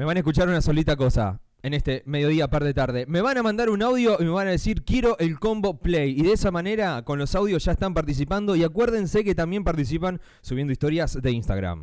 Van 0.08 0.16
a 0.16 0.20
escuchar 0.20 0.48
una 0.48 0.62
solita 0.62 0.96
cosa. 0.96 1.42
en 1.60 1.74
este 1.74 2.02
mediodía 2.06 2.48
par 2.48 2.64
de 2.64 2.72
tarde. 2.72 3.04
Me 3.06 3.20
van 3.20 3.36
a 3.36 3.42
mandar 3.42 3.68
un 3.68 3.82
audio 3.82 4.16
y 4.20 4.24
me 4.24 4.30
van 4.30 4.46
a 4.46 4.52
decir 4.52 4.84
quiero 4.84 5.18
el 5.18 5.38
combo 5.38 5.80
play. 5.80 6.18
Y 6.18 6.22
de 6.22 6.32
esa 6.32 6.50
manera 6.50 7.02
con 7.02 7.18
los 7.18 7.34
audios 7.34 7.64
ya 7.64 7.72
están 7.72 7.92
participando 7.92 8.56
y 8.56 8.62
acuérdense 8.62 9.22
que 9.22 9.34
también 9.34 9.64
participan 9.64 10.20
subiendo 10.40 10.72
historias 10.72 11.20
de 11.20 11.30
Instagram. 11.32 11.82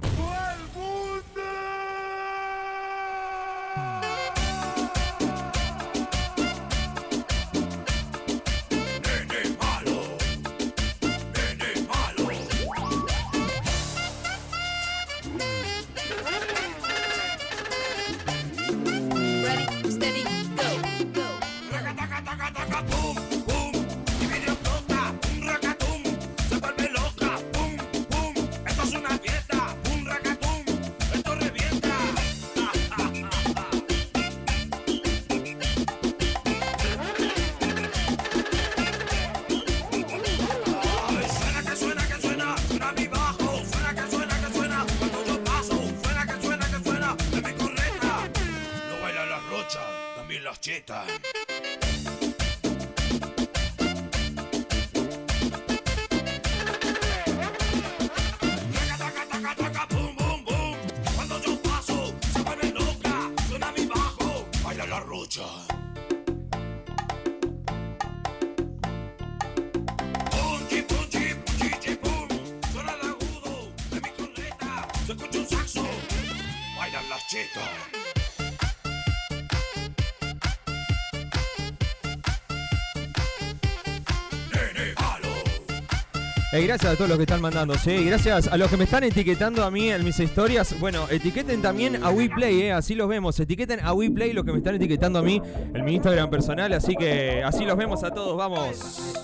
Eh, 86.56 86.62
gracias 86.66 86.94
a 86.94 86.96
todos 86.96 87.10
los 87.10 87.18
que 87.18 87.24
están 87.24 87.42
mandando, 87.42 87.78
sí. 87.78 88.06
Gracias 88.06 88.48
a 88.48 88.56
los 88.56 88.70
que 88.70 88.78
me 88.78 88.86
están 88.86 89.04
etiquetando 89.04 89.66
a 89.66 89.70
mí 89.70 89.92
en 89.92 90.06
mis 90.06 90.18
historias. 90.22 90.80
Bueno, 90.80 91.06
etiqueten 91.10 91.62
también 91.62 92.02
a 92.02 92.12
WePlay, 92.12 92.62
eh, 92.62 92.72
así 92.72 92.96
los 92.96 93.10
vemos. 93.10 93.38
Etiqueten 93.38 93.82
a 93.82 93.94
WePlay 93.94 94.32
los 94.32 94.46
que 94.46 94.54
me 94.54 94.60
están 94.60 94.76
etiquetando 94.76 95.20
a 95.20 95.22
mí 95.22 95.42
en 95.74 95.84
mi 95.84 95.96
Instagram 95.96 96.30
personal. 96.30 96.72
Así 96.72 96.96
que 96.96 97.44
así 97.44 97.66
los 97.66 97.76
vemos 97.76 98.06
a 98.06 98.12
todos, 98.12 98.38
vamos. 98.38 99.18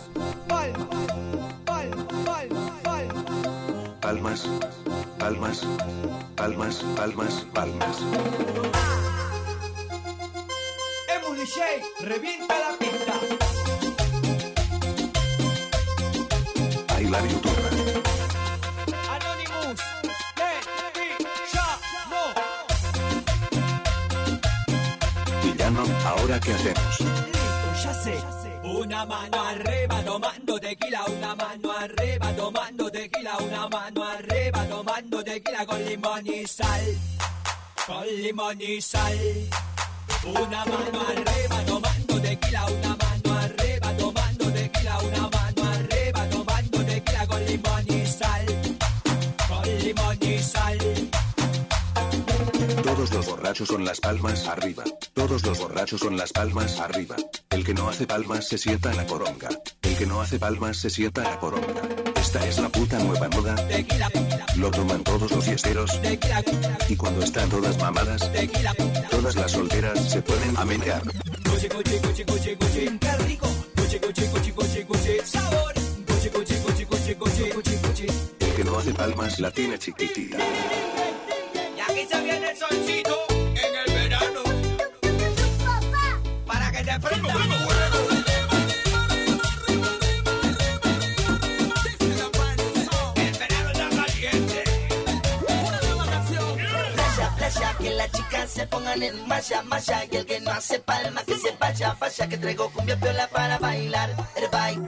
Palmas, 4.02 4.46
palmas, 5.18 5.66
palmas, 6.36 6.84
palmas, 6.98 7.48
palmas. 7.54 7.98
Shea, 11.46 11.82
revienta 12.08 12.58
la 12.60 12.78
ya, 25.58 25.70
no. 25.72 25.84
¿ahora 26.06 26.40
qué 26.40 26.54
hacemos? 26.54 26.98
Ya 27.84 27.94
sé. 27.94 28.16
Una 28.64 29.06
mano 29.06 29.44
arriba 29.44 30.04
tomando 30.04 30.60
tequila, 30.60 31.04
una 31.06 31.36
mano 31.36 31.72
arriba 31.72 32.34
tomando 32.36 32.90
tequila, 32.90 33.38
una 33.38 33.68
mano 33.68 34.04
arriba 34.04 34.66
tomando 34.68 35.24
tequila 35.24 35.66
con 35.66 35.84
limón 35.86 36.28
y 36.28 36.48
sal, 36.48 36.98
con 37.86 38.06
limón 38.08 38.62
y 38.62 38.82
sal. 38.82 39.18
Una 40.24 40.64
mano 40.66 41.02
arriba 41.10 41.64
tomando 41.66 42.22
tequila, 42.22 42.66
una 42.68 42.96
mano 42.96 43.40
arriba 43.40 43.98
tomando 43.98 44.52
tequila, 44.52 45.00
una 45.00 45.22
mano 45.22 45.41
Todos 52.84 53.14
los 53.14 53.26
borrachos 53.26 53.68
son 53.68 53.84
las 53.84 54.00
palmas 54.00 54.48
arriba. 54.48 54.84
Todos 55.14 55.46
los 55.46 55.60
borrachos 55.60 56.00
son 56.00 56.18
las 56.18 56.32
palmas 56.32 56.80
arriba. 56.80 57.16
El 57.50 57.66
que 57.66 57.74
no 57.74 57.90
hace 57.90 58.08
palmas 58.08 58.48
se 58.48 58.58
sienta 58.58 58.92
en 58.92 58.98
la 58.98 59.06
poronga. 59.06 59.50
El 59.82 59.98
que 59.98 60.06
no 60.06 60.22
hace 60.22 60.40
palmas 60.40 60.78
se 60.78 60.90
sienta 60.90 61.24
en 61.24 61.30
la 61.30 61.40
poronga. 61.40 61.82
Esta 62.16 62.48
es 62.48 62.60
la 62.60 62.70
puta 62.70 63.00
nueva 63.00 63.28
moda. 63.30 63.56
Lo 64.56 64.72
toman 64.72 65.04
todos 65.04 65.32
los 65.32 65.44
fiesteros. 65.44 66.00
Y 66.90 66.96
cuando 66.96 67.24
están 67.24 67.50
todas 67.50 67.78
mamadas, 67.78 68.30
todas 69.10 69.36
las 69.36 69.52
solteras 69.52 70.10
se 70.10 70.22
ponen 70.22 70.58
a 70.58 70.66
menear. 70.66 71.02
Qué 73.00 73.18
rico. 73.28 73.48
Sabor. 75.26 75.91
El 77.12 78.56
que 78.56 78.64
no 78.64 78.78
hace 78.78 78.94
palmas 78.94 79.38
la 79.38 79.52
tiene 79.52 79.78
chiquitita. 79.78 80.38
Y 80.38 81.80
aquí 81.82 82.08
se 82.10 82.22
viene 82.22 82.52
el 82.52 82.58
solcito 82.58 83.18
en 83.30 83.76
el 83.76 83.94
verano. 83.94 84.42
Para 86.46 86.72
que 86.72 86.84
te. 86.86 86.92
El 86.92 87.00
playa, 97.36 97.78
que 97.78 97.90
las 97.90 98.12
chicas 98.14 98.52
se 98.52 98.68
pongan 98.68 99.04
en 99.04 99.28
malla, 99.28 99.64
malla 99.64 100.06
Y 100.10 100.16
el 100.16 100.26
que 100.26 100.40
no 100.40 100.52
hace 100.52 100.80
palma, 100.80 101.24
que 101.26 101.38
se 101.38 101.52
vaya, 101.60 101.94
vaya. 102.00 102.30
Que 102.30 102.38
traigo 102.38 102.70
cumbia 102.70 102.98
piola 102.98 103.28
para 103.28 103.58
bailar, 103.58 104.16
herbay 104.38 104.80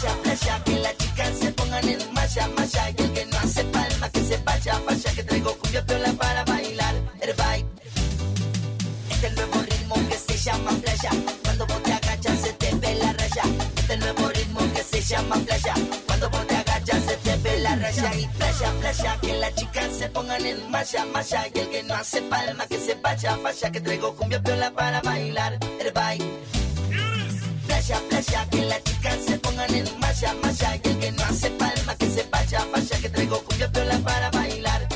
Playa, 0.00 0.16
playa, 0.22 0.62
que 0.64 0.78
las 0.78 0.96
chicas 0.96 1.38
se 1.40 1.50
pongan 1.50 1.88
en 1.88 2.12
malla, 2.12 2.48
malla 2.56 2.90
Y 2.90 3.02
el 3.02 3.12
que 3.14 3.26
no 3.26 3.38
hace 3.38 3.64
palma, 3.64 4.08
que 4.10 4.20
se 4.20 4.36
vaya, 4.44 4.80
vaya 4.86 5.12
Que 5.12 5.24
traigo 5.24 5.58
cumbia 5.58 5.84
piola 5.84 6.12
para 6.12 6.44
bailar, 6.44 6.94
herbay 7.20 7.66
Este 9.10 9.30
nuevo 9.30 9.60
ritmo 9.62 9.96
que 10.08 10.16
se 10.16 10.36
llama 10.36 10.70
playa 10.70 11.10
Cuando 11.42 11.66
vos 11.66 11.82
te 11.82 11.92
agachas 11.92 12.38
se 12.38 12.52
te 12.52 12.74
ve 12.76 12.94
la 12.94 13.12
raya. 13.12 13.42
Este 13.76 13.96
nuevo 13.96 14.28
ritmo 14.28 14.60
que 14.72 14.82
se 14.84 15.00
llama 15.00 15.36
playa 15.36 15.74
Cuando 16.06 16.30
vos 16.30 16.46
te 16.46 16.56
agachas 16.56 17.02
se 17.04 17.16
te 17.16 17.36
ve 17.38 17.58
la 17.58 17.74
raya. 17.74 18.14
Y 18.14 18.26
playa, 18.28 18.72
playa, 18.80 19.18
que 19.20 19.32
las 19.38 19.54
chicas 19.56 19.88
se 19.98 20.08
pongan 20.10 20.46
en 20.46 20.70
malla, 20.70 21.04
malla 21.06 21.48
Y 21.52 21.58
el 21.58 21.70
que 21.70 21.82
no 21.82 21.94
hace 21.94 22.22
palma 22.22 22.66
que 22.68 22.78
se 22.78 22.94
vaya, 22.94 23.36
vaya 23.42 23.72
Que 23.72 23.80
traigo 23.80 24.14
cumbia 24.14 24.40
piola 24.40 24.70
para 24.70 25.00
bailar, 25.00 25.58
herbay 25.80 26.20
Playa, 27.78 28.00
playa, 28.08 28.46
que 28.50 28.62
las 28.62 28.82
chicas 28.82 29.18
se 29.24 29.38
pongan 29.38 29.72
en 29.72 30.00
malla, 30.00 30.34
malla 30.42 30.80
Y 30.82 30.88
el 30.88 30.98
que 30.98 31.12
no 31.12 31.22
hace 31.22 31.48
palma 31.50 31.94
que 31.96 32.10
se 32.10 32.24
vaya, 32.24 32.66
vaya 32.72 32.98
Que 33.00 33.08
traigo 33.08 33.40
cumbia 33.44 33.70
piola 33.70 33.96
para 33.98 34.30
bailar, 34.32 34.88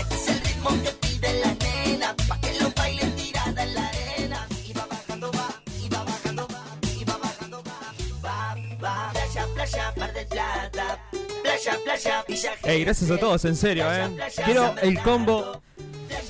Este 0.00 0.14
es 0.16 0.28
el 0.28 0.40
ritmo 0.40 0.70
que 0.82 0.90
pide 0.90 1.40
la 1.40 1.54
nena 1.54 2.16
Pa' 2.26 2.40
que 2.40 2.58
lo 2.58 2.68
bailen 2.72 3.14
tirada 3.14 3.62
en 3.62 3.74
la 3.74 3.86
arena. 3.86 4.48
Y 4.66 4.72
va 4.72 4.86
bajando, 4.86 5.30
va, 5.30 5.62
y 5.80 5.88
va 5.88 6.02
bajando, 6.02 6.48
va 6.48 6.64
Y 6.98 7.04
va 7.04 7.16
bajando, 7.16 7.62
va, 7.62 7.94
va, 8.24 8.56
va. 8.82 9.12
Playa, 9.12 9.46
playa, 9.54 9.94
par 9.94 10.12
de 10.14 10.26
plata. 10.26 10.98
Playa, 11.44 11.78
playa, 11.84 12.24
Villa 12.26 12.52
Ey, 12.64 12.82
gracias 12.82 13.08
a 13.12 13.18
todos, 13.18 13.44
en 13.44 13.54
serio, 13.54 13.86
eh. 13.92 14.10
Quiero 14.44 14.74
el 14.82 15.00
combo 15.00 15.62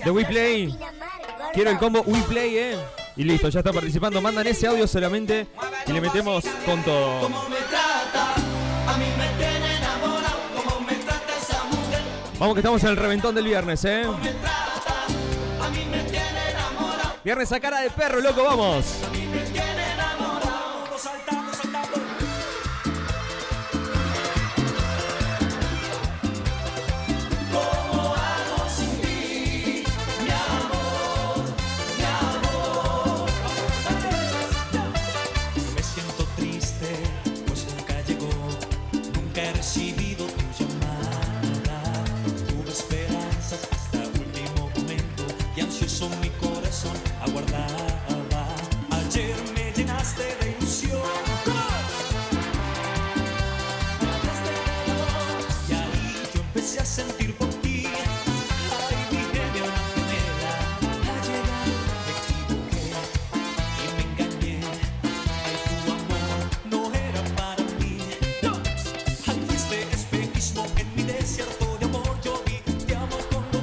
de 0.04 0.10
WePlay. 0.10 0.78
Quiero 1.54 1.70
el 1.70 1.78
combo 1.78 2.02
WePlay, 2.02 2.58
eh. 2.58 2.76
Y 3.16 3.24
listo, 3.24 3.48
ya 3.48 3.60
está 3.60 3.72
participando. 3.72 4.20
Mandan 4.20 4.46
ese 4.46 4.66
audio 4.66 4.86
solamente 4.86 5.46
y 5.86 5.92
le 5.92 6.00
metemos 6.00 6.44
con 6.64 6.82
todo. 6.82 7.30
Vamos 12.38 12.54
que 12.54 12.60
estamos 12.60 12.82
en 12.84 12.90
el 12.90 12.96
reventón 12.96 13.34
del 13.34 13.44
viernes, 13.44 13.84
eh. 13.86 14.04
Viernes 17.24 17.50
a 17.50 17.60
cara 17.60 17.80
de 17.80 17.90
perro, 17.90 18.20
loco, 18.20 18.44
vamos. 18.44 18.84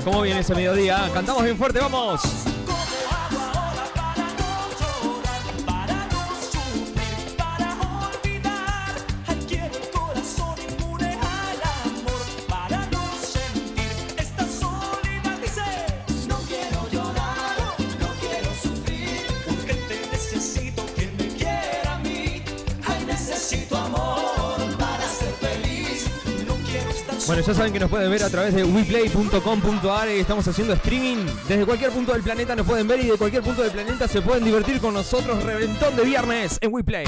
¿Cómo 0.04 0.22
viene 0.22 0.42
ese 0.42 0.54
mediodía? 0.54 1.10
Cantamos 1.14 1.44
bien 1.44 1.58
fuerte, 1.58 1.80
vamos. 1.80 2.53
ya 27.46 27.54
saben 27.54 27.74
que 27.74 27.80
nos 27.80 27.90
pueden 27.90 28.10
ver 28.10 28.24
a 28.24 28.30
través 28.30 28.54
de 28.54 28.64
weplay.com.ar. 28.64 30.08
Estamos 30.08 30.48
haciendo 30.48 30.74
streaming. 30.74 31.26
Desde 31.48 31.66
cualquier 31.66 31.92
punto 31.92 32.14
del 32.14 32.22
planeta 32.22 32.56
nos 32.56 32.66
pueden 32.66 32.88
ver 32.88 33.02
y 33.02 33.08
de 33.08 33.18
cualquier 33.18 33.44
punto 33.44 33.64
del 33.64 33.72
planeta 33.72 34.08
se 34.08 34.22
pueden 34.22 34.46
divertir 34.46 34.80
con 34.80 34.94
nosotros. 34.94 35.44
Reventón 35.44 35.96
de 35.96 36.04
viernes 36.04 36.58
en 36.62 36.74
WePlay. 36.74 37.06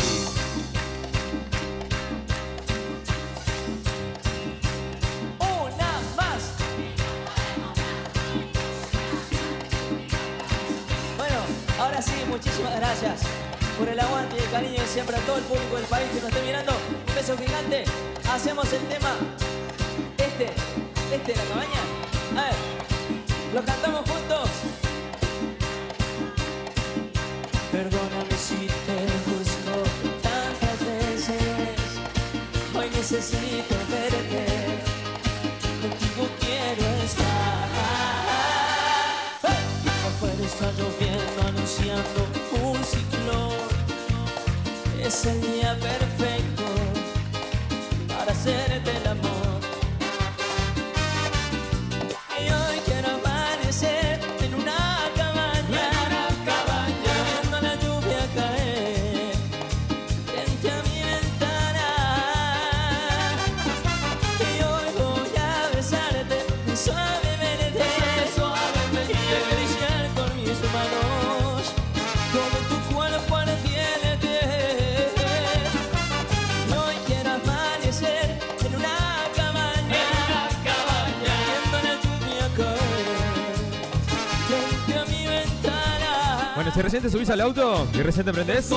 si 86.75 86.81
recién 86.81 87.01
te 87.01 87.09
subís 87.09 87.29
al 87.29 87.39
auto 87.39 87.87
y 87.93 88.01
recién 88.01 88.25
te 88.25 88.33
prendés 88.33 88.69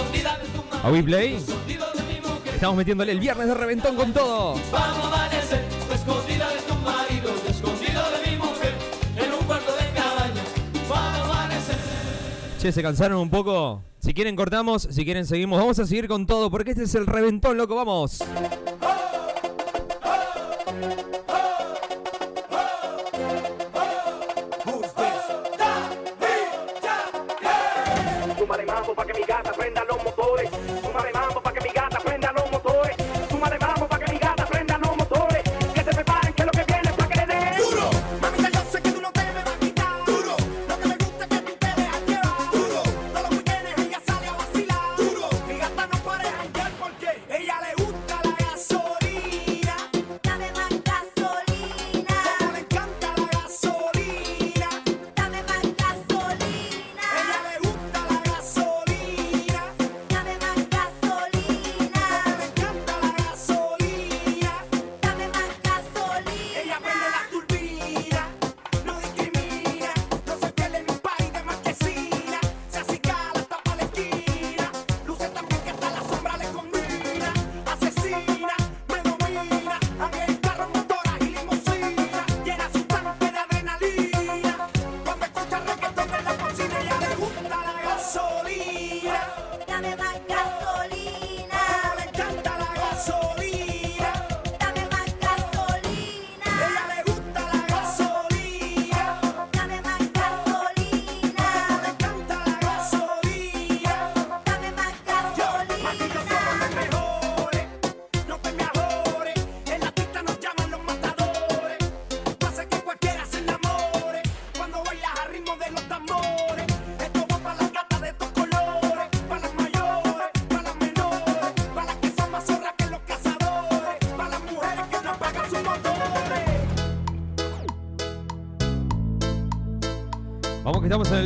a 0.84 0.88
WePlay, 0.88 1.44
estamos 2.55 2.76
metiéndole 2.76 3.11
el 3.11 3.18
viernes 3.18 3.49
de 3.49 3.55
reventón 3.55 3.96
con 3.96 4.12
todo. 4.12 4.55
Escondida 5.92 6.49
de 6.49 6.61
tu 6.61 6.74
marido, 6.76 7.30
escondida 7.49 8.09
de 8.11 8.30
mi 8.30 8.36
mujer, 8.36 8.72
en 9.16 9.32
un 9.32 9.44
cuarto 9.46 9.72
de 9.72 10.01
cabaña. 10.01 10.42
Vamos 10.88 11.18
a 11.18 11.24
amanecer. 11.24 11.76
Che, 12.61 12.70
¿se 12.70 12.82
cansaron 12.82 13.18
un 13.18 13.30
poco? 13.30 13.82
Si 13.99 14.14
quieren 14.14 14.36
cortamos, 14.36 14.86
si 14.88 15.05
quieren 15.05 15.26
seguimos. 15.26 15.59
Vamos 15.59 15.80
a 15.80 15.86
seguir 15.86 16.07
con 16.07 16.24
todo 16.24 16.53
porque 16.53 16.70
este 16.70 16.84
es 16.84 16.94
el 16.94 17.05
reventón, 17.05 17.57
loco, 17.57 17.74
vamos. 17.74 18.22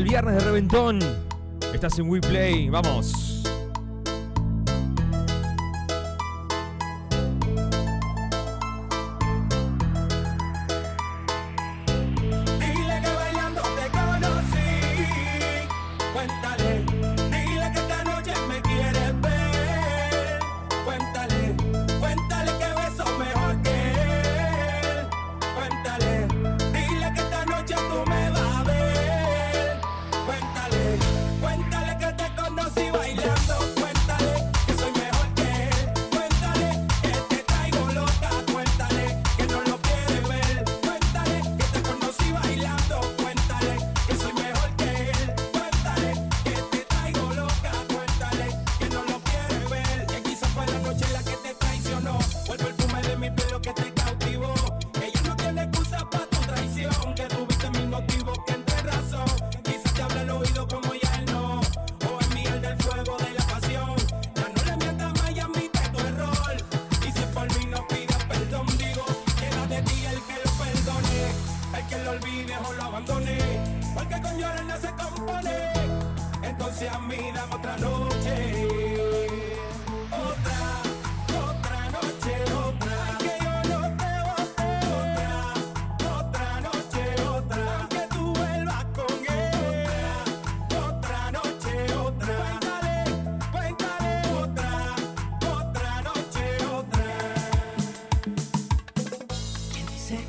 el 0.03 0.09
viernes 0.09 0.35
de 0.35 0.41
Reventón. 0.41 0.99
Estás 1.73 1.97
en 2.01 2.11
WePlay, 2.11 2.69
vamos. 2.71 3.32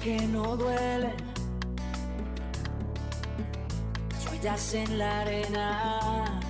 Que 0.04 0.20
no 0.28 0.58
duele. 0.58 1.14
Huellas 4.30 4.74
en 4.74 4.98
la 4.98 5.22
arena. 5.22 6.42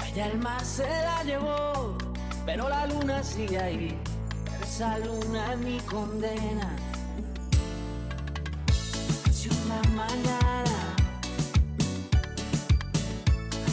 Allá 0.00 0.26
el 0.26 0.38
mar 0.38 0.64
se 0.64 0.86
la 0.86 1.24
llevó 1.24 1.96
Pero 2.44 2.68
la 2.68 2.86
luna 2.86 3.22
sigue 3.22 3.58
ahí. 3.58 3.96
Esa 4.60 4.98
luna 4.98 5.52
es 5.52 5.58
mi 5.58 5.78
condena. 5.80 6.70
Si 9.30 9.48
una 9.48 9.80
mañana 9.94 10.78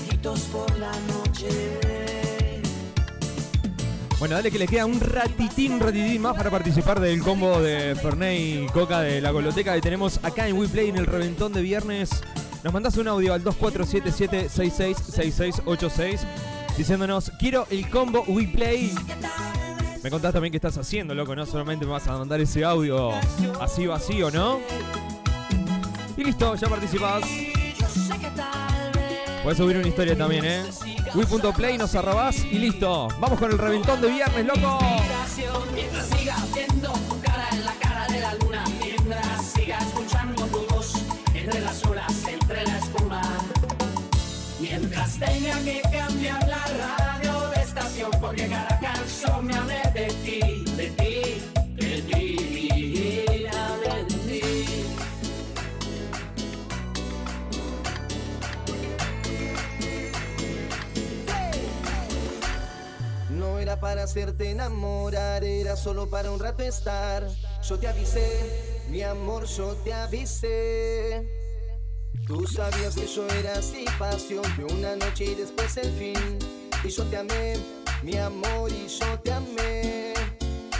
Gritos 0.07 0.41
por 0.53 0.69
la 0.77 0.91
noche 0.91 1.10
Bueno, 4.21 4.35
dale 4.35 4.51
que 4.51 4.59
le 4.59 4.67
queda 4.67 4.85
un 4.85 4.99
ratitín, 4.99 5.79
ratitín 5.79 6.21
más 6.21 6.37
para 6.37 6.51
participar 6.51 6.99
del 6.99 7.23
combo 7.23 7.59
de 7.59 7.95
Fernet 7.95 8.39
y 8.39 8.67
Coca 8.67 9.01
de 9.01 9.19
la 9.19 9.31
Goloteca 9.31 9.73
que 9.73 9.81
tenemos 9.81 10.19
acá 10.21 10.47
en 10.47 10.59
WePlay 10.59 10.89
en 10.89 10.97
el 10.97 11.07
reventón 11.07 11.51
de 11.53 11.63
viernes. 11.63 12.11
Nos 12.63 12.71
mandás 12.71 12.97
un 12.97 13.07
audio 13.07 13.33
al 13.33 13.43
2477-666686 13.43 16.19
diciéndonos, 16.77 17.31
quiero 17.39 17.65
el 17.71 17.89
combo 17.89 18.23
WePlay. 18.27 18.91
Me 20.03 20.11
contás 20.11 20.33
también 20.33 20.51
qué 20.51 20.57
estás 20.57 20.77
haciendo, 20.77 21.15
loco, 21.15 21.35
no 21.35 21.47
solamente 21.47 21.85
me 21.85 21.93
vas 21.93 22.07
a 22.07 22.15
mandar 22.15 22.39
ese 22.41 22.63
audio 22.63 23.13
así 23.59 23.87
vacío, 23.87 24.29
¿no? 24.29 24.59
Y 26.15 26.23
listo, 26.23 26.53
ya 26.53 26.69
participás. 26.69 27.23
Puedes 29.41 29.57
subir 29.57 29.77
una 29.77 29.87
historia 29.87 30.15
también, 30.15 30.45
¿eh? 30.45 30.61
Wii.play, 31.13 31.77
nos 31.77 31.93
arrobás 31.95 32.37
y 32.37 32.57
listo. 32.57 33.09
Vamos 33.19 33.37
con 33.37 33.51
el 33.51 33.57
reventón 33.57 33.99
de 33.99 34.07
viernes, 34.09 34.45
loco. 34.45 34.79
Mientras 35.73 36.07
siga 36.07 36.35
viendo 36.53 36.91
tu 37.09 37.19
cara 37.21 37.49
en 37.51 37.65
la 37.65 37.73
cara 37.73 38.07
de 38.07 38.19
la 38.19 38.33
luna 38.35 38.63
Mientras 38.83 39.45
siga 39.45 39.77
escuchando 39.79 40.45
tu 40.45 40.65
voz 40.73 40.93
entre 41.33 41.59
las 41.61 41.85
olas, 41.85 42.27
entre 42.27 42.65
la 42.65 42.77
espuma 42.77 43.21
Mientras 44.59 45.19
tenga 45.19 45.59
que 45.63 45.81
para 63.91 64.03
hacerte 64.03 64.49
enamorar, 64.49 65.43
era 65.43 65.75
solo 65.75 66.09
para 66.09 66.31
un 66.31 66.39
rato 66.39 66.63
estar. 66.63 67.27
Yo 67.61 67.77
te 67.77 67.89
avisé, 67.89 68.85
mi 68.87 69.01
amor, 69.01 69.43
yo 69.43 69.75
te 69.83 69.91
avisé. 69.91 71.27
Tú 72.25 72.47
sabías 72.47 72.95
que 72.95 73.05
yo 73.05 73.27
era 73.27 73.55
así, 73.55 73.83
pasión 73.99 74.43
de 74.55 74.63
una 74.63 74.95
noche 74.95 75.25
y 75.25 75.35
después 75.35 75.75
el 75.75 75.91
fin. 75.91 76.39
Y 76.85 76.87
yo 76.87 77.03
te 77.03 77.17
amé, 77.17 77.55
mi 78.01 78.15
amor, 78.15 78.71
y 78.71 78.87
yo 78.87 79.19
te 79.19 79.33
amé. 79.33 80.13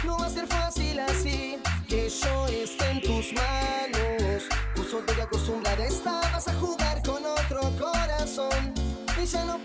No 0.04 0.16
va 0.16 0.24
a 0.24 0.30
ser 0.30 0.46
fácil 0.46 0.98
así, 1.00 1.58
que 1.86 2.08
yo 2.08 2.46
esté 2.46 2.92
en 2.92 3.02
tus 3.02 3.34
manos. 3.34 4.44
Justo 4.74 5.00
te 5.00 5.20
acostumbrar 5.20 5.78
a 5.78 5.86
estar, 5.86 6.32
vas 6.32 6.48
a 6.48 6.54
jugar 6.54 7.02
con 7.02 7.22
otro 7.26 7.60
corazón. 7.78 8.72
Y 9.22 9.26
ya 9.26 9.44
no 9.44 9.62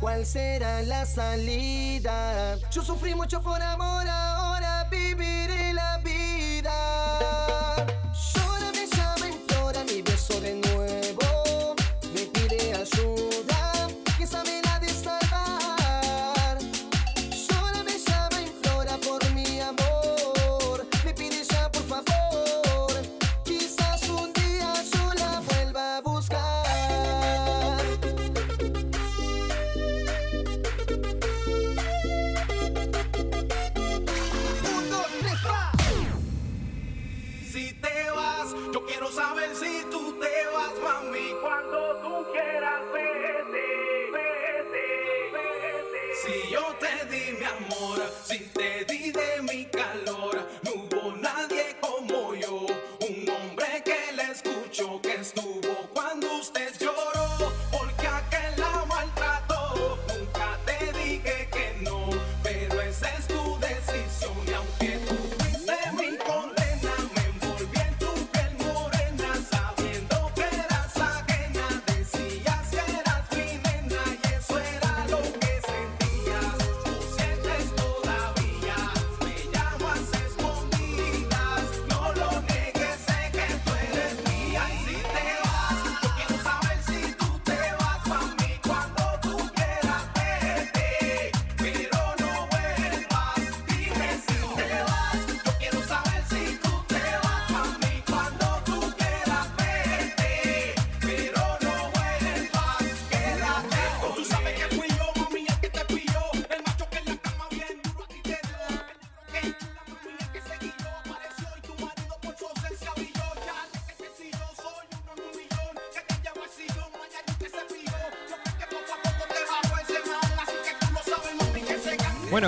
cuál 0.00 0.26
será 0.26 0.82
la 0.82 1.04
salida. 1.06 2.56
Yo 2.70 2.82
sufrí 2.82 3.14
mucho 3.14 3.40
por 3.40 3.60
amor, 3.62 4.08
ahora 4.08 4.86
viviré 4.90 5.69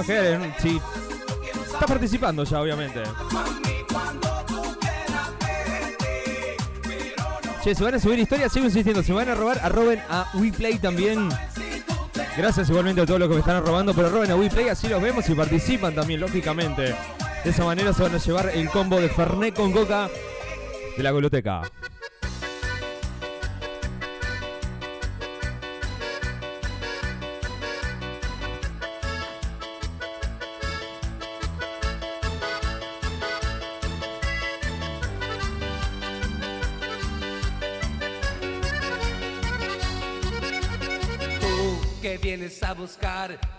se. 0.03 0.34
Estás 1.64 1.88
participando 1.88 2.44
ya, 2.44 2.61
obviamente. 2.61 3.03
Che, 7.62 7.74
se 7.74 7.84
van 7.84 7.94
a 7.94 7.98
subir 7.98 8.18
historias, 8.18 8.53
sigo 8.53 8.66
insistiendo. 8.66 9.03
Si 9.03 9.12
me 9.12 9.18
van 9.18 9.28
a 9.28 9.34
robar, 9.34 9.61
arroben 9.62 10.00
a 10.09 10.26
WePlay 10.34 10.78
también. 10.78 11.28
Gracias 12.36 12.70
igualmente 12.70 13.03
a 13.03 13.07
todos 13.07 13.20
los 13.20 13.28
que 13.28 13.34
me 13.34 13.40
están 13.40 13.64
robando, 13.64 13.94
pero 13.94 14.09
roben 14.09 14.30
a 14.30 14.36
WePlay, 14.36 14.68
así 14.70 14.88
los 14.88 15.03
vemos 15.03 15.28
y 15.28 15.34
participan 15.34 15.94
también, 15.94 16.20
lógicamente. 16.20 16.94
De 17.44 17.50
esa 17.50 17.64
manera 17.64 17.92
se 17.92 18.03
van 18.03 18.14
a 18.14 18.18
llevar 18.18 18.50
el 18.55 18.68
combo 18.70 19.00
de 19.00 19.09
Fernet 19.09 19.55
con 19.55 19.72
Coca 19.72 20.09
de 20.96 21.03
la 21.03 21.11
Goloteca. 21.11 21.62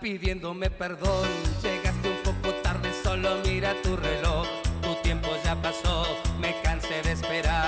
pidiéndome 0.00 0.70
perdón. 0.70 1.26
Llegaste 1.62 2.08
un 2.10 2.22
poco 2.22 2.54
tarde, 2.62 2.90
solo 3.02 3.36
mira 3.46 3.74
tu 3.82 3.96
reloj. 3.96 4.46
Tu 4.82 4.94
tiempo 5.02 5.28
ya 5.44 5.54
pasó, 5.62 6.04
me 6.38 6.54
cansé 6.62 7.00
de 7.02 7.12
esperar. 7.12 7.63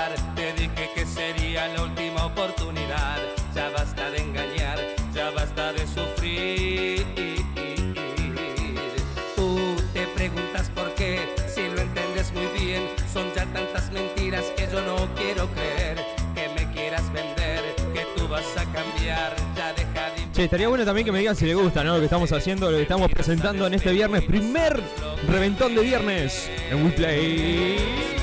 Che, 20.37 20.43
estaría 20.43 20.67
bueno 20.67 20.85
también 20.85 21.03
que 21.03 21.11
me 21.11 21.17
digan 21.17 21.35
si 21.35 21.47
les 21.47 21.55
gusta, 21.55 21.83
¿no? 21.83 21.95
Lo 21.95 21.97
que 21.97 22.05
estamos 22.05 22.31
haciendo, 22.31 22.69
lo 22.69 22.77
que 22.77 22.83
estamos 22.83 23.09
presentando 23.09 23.65
en 23.65 23.73
este 23.73 23.91
viernes, 23.91 24.23
primer 24.23 24.79
reventón 25.27 25.73
de 25.73 25.81
viernes 25.81 26.47
en 26.69 26.85
WePlay. 26.85 28.16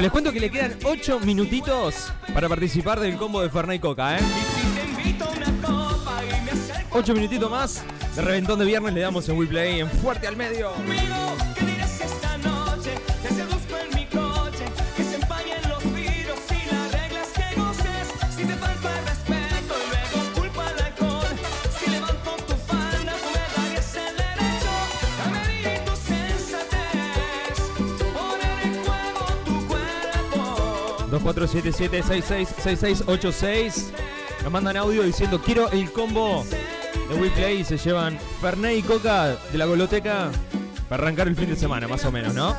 Les 0.00 0.10
cuento 0.10 0.32
que 0.32 0.40
le 0.40 0.50
quedan 0.50 0.78
8 0.82 1.20
minutitos 1.20 2.10
para 2.32 2.48
participar 2.48 2.98
del 3.00 3.16
combo 3.16 3.42
de 3.42 3.50
Fernet 3.50 3.76
y 3.76 3.80
Coca, 3.80 4.16
¿eh? 4.16 4.22
8 6.90 7.14
minutitos 7.14 7.50
más 7.50 7.84
de 8.16 8.22
reventón 8.22 8.58
de 8.58 8.64
viernes 8.64 8.94
le 8.94 9.02
damos 9.02 9.28
en 9.28 9.36
WePlay 9.38 9.80
en 9.80 9.90
fuerte 9.90 10.26
al 10.26 10.36
medio. 10.36 10.72
4776666686. 31.52 33.90
Nos 34.42 34.52
mandan 34.52 34.76
audio 34.76 35.02
diciendo 35.02 35.40
quiero 35.44 35.70
el 35.70 35.90
combo 35.92 36.44
de 37.08 37.14
WePlay 37.14 37.60
y 37.60 37.64
se 37.64 37.76
llevan 37.76 38.18
Fernet 38.40 38.78
y 38.78 38.82
Coca 38.82 39.36
de 39.50 39.58
la 39.58 39.66
Goloteca 39.66 40.30
para 40.88 41.02
arrancar 41.02 41.28
el 41.28 41.36
fin 41.36 41.48
de 41.48 41.56
semana, 41.56 41.88
más 41.88 42.04
o 42.04 42.12
menos, 42.12 42.34
¿no? 42.34 42.56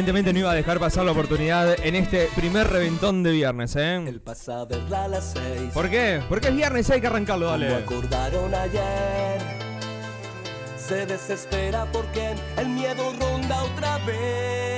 evidentemente 0.00 0.32
no 0.32 0.38
iba 0.38 0.50
a 0.52 0.54
dejar 0.54 0.80
pasar 0.80 1.04
la 1.04 1.12
oportunidad 1.12 1.78
en 1.84 1.94
este 1.94 2.30
primer 2.34 2.66
reventón 2.68 3.22
de 3.22 3.32
viernes, 3.32 3.76
¿eh? 3.76 3.96
El 3.96 4.22
pasado 4.22 4.74
es 4.74 4.88
la 4.88 5.06
las 5.08 5.34
seis. 5.34 5.70
¿Por 5.74 5.90
qué? 5.90 6.22
Porque 6.26 6.48
es 6.48 6.56
viernes 6.56 6.88
y 6.88 6.92
hay 6.94 7.00
que 7.02 7.06
arrancarlo, 7.06 7.46
dale. 7.46 7.68
Como 7.84 7.98
acordaron 7.98 8.54
ayer. 8.54 9.42
Se 10.78 11.04
desespera 11.04 11.84
porque 11.92 12.34
el 12.56 12.68
miedo 12.70 13.12
ronda 13.20 13.62
otra 13.62 13.98
vez. 14.06 14.69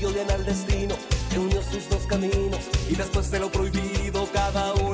y 0.00 0.04
odian 0.04 0.30
al 0.30 0.44
destino, 0.44 0.94
que 1.30 1.38
unió 1.38 1.62
sus 1.62 1.88
dos 1.88 2.06
caminos 2.06 2.60
y 2.88 2.94
después 2.94 3.30
de 3.30 3.40
lo 3.40 3.50
prohibido 3.50 4.26
cada 4.32 4.74
uno 4.74 4.87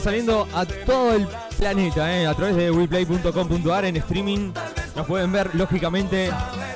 saliendo 0.00 0.48
a 0.54 0.64
todo 0.64 1.14
el 1.14 1.26
planeta, 1.58 2.16
¿eh? 2.16 2.26
a 2.26 2.34
través 2.34 2.56
de 2.56 2.70
weplay.com.ar 2.70 3.84
en 3.84 3.96
streaming. 3.96 4.52
Nos 4.96 5.06
pueden 5.06 5.30
ver, 5.32 5.54
lógicamente. 5.54 6.30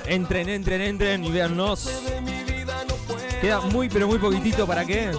Entren, 0.07 0.49
entren, 0.49 0.81
entren 0.81 1.25
y 1.25 1.31
véannos. 1.31 1.89
Queda 3.41 3.61
muy, 3.61 3.89
pero 3.89 4.07
muy 4.07 4.18
poquitito 4.18 4.66
para 4.66 4.85
qué. 4.85 5.11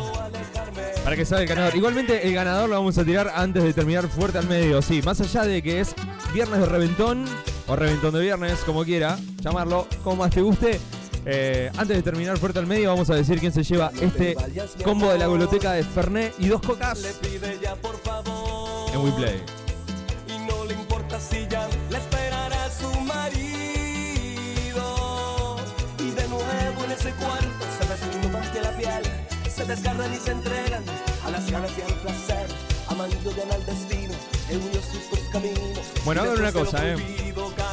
Para 1.03 1.15
que 1.15 1.25
salga 1.25 1.43
el 1.43 1.49
ganador. 1.49 1.75
Igualmente, 1.75 2.27
el 2.27 2.33
ganador 2.33 2.69
lo 2.69 2.75
vamos 2.75 2.97
a 2.97 3.03
tirar 3.05 3.31
antes 3.35 3.63
de 3.63 3.73
terminar 3.73 4.07
fuerte 4.07 4.37
al 4.37 4.47
medio. 4.47 4.81
Sí, 4.81 5.01
más 5.03 5.21
allá 5.21 5.43
de 5.43 5.61
que 5.61 5.79
es 5.79 5.93
viernes 6.33 6.59
de 6.59 6.65
reventón 6.65 7.25
o 7.67 7.75
reventón 7.75 8.13
de 8.13 8.21
viernes, 8.21 8.59
como 8.65 8.83
quiera 8.83 9.17
llamarlo, 9.41 9.87
como 10.03 10.17
más 10.17 10.31
te 10.31 10.41
guste. 10.41 10.79
Eh, 11.25 11.71
antes 11.77 11.97
de 11.97 12.03
terminar 12.03 12.37
fuerte 12.37 12.59
al 12.59 12.67
medio, 12.67 12.89
vamos 12.89 13.09
a 13.09 13.15
decir 13.15 13.39
quién 13.39 13.51
se 13.51 13.63
lleva 13.63 13.91
este 13.99 14.35
combo 14.83 15.11
de 15.11 15.17
la 15.17 15.25
goloteca 15.27 15.71
de 15.71 15.83
Fernet 15.83 16.35
y 16.37 16.47
dos 16.47 16.61
cocas 16.61 17.03
en 18.93 19.01
WePlay. 19.01 19.41
Y 20.27 20.37
no 20.47 20.65
le 20.65 20.73
importa 20.73 21.19
si 21.19 21.47
ya 21.47 21.67
le 21.89 21.97
esperará 21.97 22.69
su 22.69 22.89
marido. 23.01 23.25
Y 25.99 26.11
de 26.11 26.27
nuevo 26.27 26.83
en 26.85 26.91
ese 26.91 27.11
cuarto 27.13 27.65
se 27.79 27.87
desnudan 27.87 28.43
ante 28.43 28.61
la 28.61 28.71
piel, 28.77 29.03
se 29.49 29.65
desgarran 29.65 30.13
y 30.13 30.17
se 30.17 30.31
entregan 30.31 30.83
a 31.25 31.31
las 31.31 31.49
ganas 31.51 31.71
y 31.77 31.81
al 31.81 31.93
placer. 32.01 32.47
Amando 32.87 33.31
de 33.31 33.41
al 33.41 33.65
destino, 33.65 34.13
unió 34.51 34.81
sus 34.81 35.09
dos 35.09 35.19
caminos. 35.31 35.79
Bueno, 36.05 36.21
hagan 36.21 36.37
una 36.37 36.51
cosa, 36.51 36.87
eh. 36.87 36.95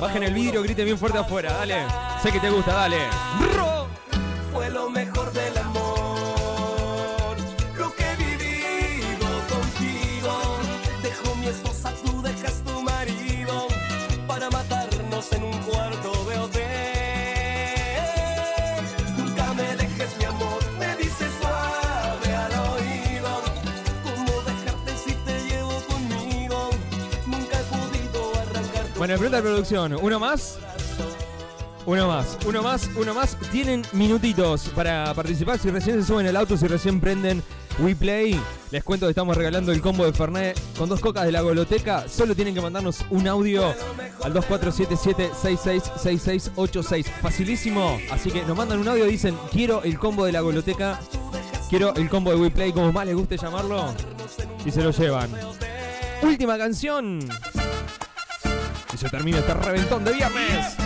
Bajen 0.03 0.25
el 0.25 0.35
vidrio, 0.35 0.65
griten 0.65 0.85
bien 0.85 0.99
fuerte 0.99 1.19
afuera, 1.19 1.53
dale. 1.53 1.87
Sé 2.21 2.33
que 2.33 2.41
te 2.41 2.51
gusta, 2.51 2.73
dale. 2.73 2.97
Fue 4.53 4.69
lo 4.69 4.91
mejor 4.91 5.33
del 5.33 5.57
amor, 5.57 7.37
lo 7.79 7.95
que 7.95 8.03
he 8.03 8.17
vivido 8.17 9.29
contigo. 9.49 10.59
Dejo 11.05 11.37
mi 11.37 11.47
esposa, 11.47 11.93
tú 12.05 12.21
dejas 12.21 12.65
tu 12.65 12.83
marido 12.83 13.69
para 14.27 14.51
matarnos 14.51 15.33
en 15.35 15.45
un 15.45 15.52
Bueno, 29.19 29.37
de 29.37 29.43
producción. 29.43 29.95
¿Uno 30.01 30.19
más? 30.19 30.59
Uno 31.85 32.09
más, 32.09 32.39
uno 32.47 32.63
más, 32.63 32.89
uno 32.97 33.13
más. 33.13 33.37
Tienen 33.51 33.83
minutitos 33.93 34.71
para 34.71 35.13
participar. 35.13 35.59
Si 35.59 35.71
recién 35.71 36.01
se 36.01 36.07
suben 36.07 36.27
al 36.27 36.37
auto, 36.37 36.57
si 36.57 36.67
recién 36.67 36.99
prenden 36.99 37.43
WePlay, 37.79 38.41
les 38.71 38.83
cuento 38.83 39.05
que 39.05 39.11
estamos 39.11 39.37
regalando 39.37 39.71
el 39.71 39.83
combo 39.83 40.07
de 40.07 40.15
Fernet 40.15 40.59
con 40.79 40.89
dos 40.89 41.01
cocas 41.01 41.27
de 41.27 41.33
la 41.33 41.43
goloteca. 41.43 42.09
Solo 42.09 42.35
tienen 42.35 42.55
que 42.55 42.63
mandarnos 42.63 43.05
un 43.11 43.29
audio 43.29 43.75
al 44.23 44.33
2477-666686. 44.33 47.05
Facilísimo. 47.21 48.01
Así 48.11 48.31
que 48.31 48.47
nos 48.47 48.57
mandan 48.57 48.79
un 48.79 48.89
audio 48.89 49.05
dicen: 49.05 49.37
Quiero 49.51 49.83
el 49.83 49.99
combo 49.99 50.25
de 50.25 50.33
la 50.33 50.41
goloteca. 50.41 50.99
Quiero 51.69 51.95
el 51.97 52.09
combo 52.09 52.31
de 52.31 52.37
WePlay, 52.37 52.73
como 52.73 52.91
más 52.93 53.05
les 53.05 53.15
guste 53.15 53.37
llamarlo. 53.37 53.93
Y 54.65 54.71
se 54.71 54.83
lo 54.83 54.91
llevan. 54.91 55.29
Última 56.23 56.57
canción. 56.57 57.29
Se 59.03 59.11
termina 59.11 59.39
este 59.41 59.53
reventón 59.55 60.05
de 60.05 60.13
viernes. 60.13 60.77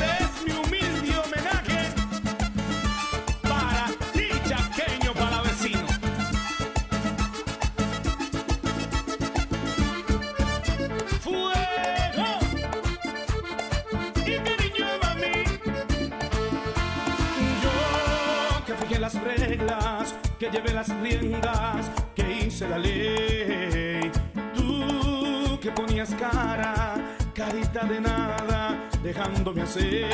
Las 18.99 19.23
reglas, 19.23 20.17
que 20.37 20.51
llevé 20.51 20.73
las 20.73 20.89
riendas, 21.01 21.89
que 22.17 22.29
hice 22.29 22.69
la 22.69 22.77
ley. 22.77 24.11
Tú 24.53 25.61
que 25.61 25.71
ponías 25.71 26.13
cara, 26.19 26.97
carita 27.37 27.85
de 27.85 28.01
nada, 28.01 28.89
dejándome 29.03 29.61
hacer. 29.61 30.09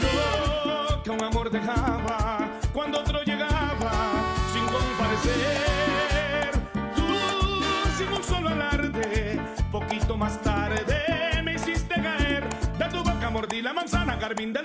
Yo 0.00 1.02
que 1.02 1.10
un 1.10 1.22
amor 1.22 1.50
dejaba 1.50 2.48
cuando 2.72 3.00
otro 3.00 3.22
llegaba 3.22 3.92
sin 4.52 4.64
comparecer. 4.64 6.52
Tú 6.96 7.04
sin 7.98 8.08
un 8.14 8.24
solo 8.24 8.48
alarde, 8.48 9.38
poquito 9.70 10.16
más 10.16 10.40
tarde 10.40 11.42
me 11.44 11.54
hiciste 11.54 11.94
caer. 12.00 12.48
De 12.78 12.88
tu 12.88 13.04
boca 13.04 13.28
mordí 13.28 13.60
la 13.60 13.74
manzana, 13.74 14.18
carmín 14.18 14.54
del 14.54 14.64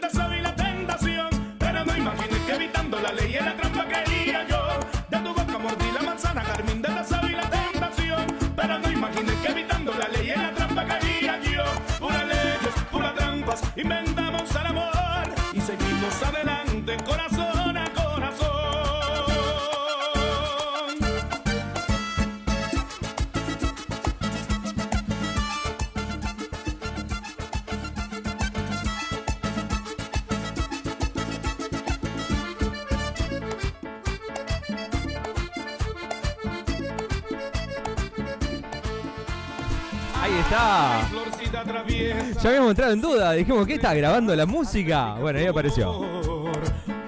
Ya 42.41 42.47
habíamos 42.47 42.69
entrado 42.69 42.93
en 42.93 43.01
duda. 43.01 43.33
Dijimos, 43.33 43.67
¿qué 43.67 43.73
está 43.73 43.93
grabando 43.93 44.33
la 44.33 44.45
música? 44.45 45.15
Bueno, 45.15 45.39
ahí 45.39 45.47
apareció. 45.47 45.91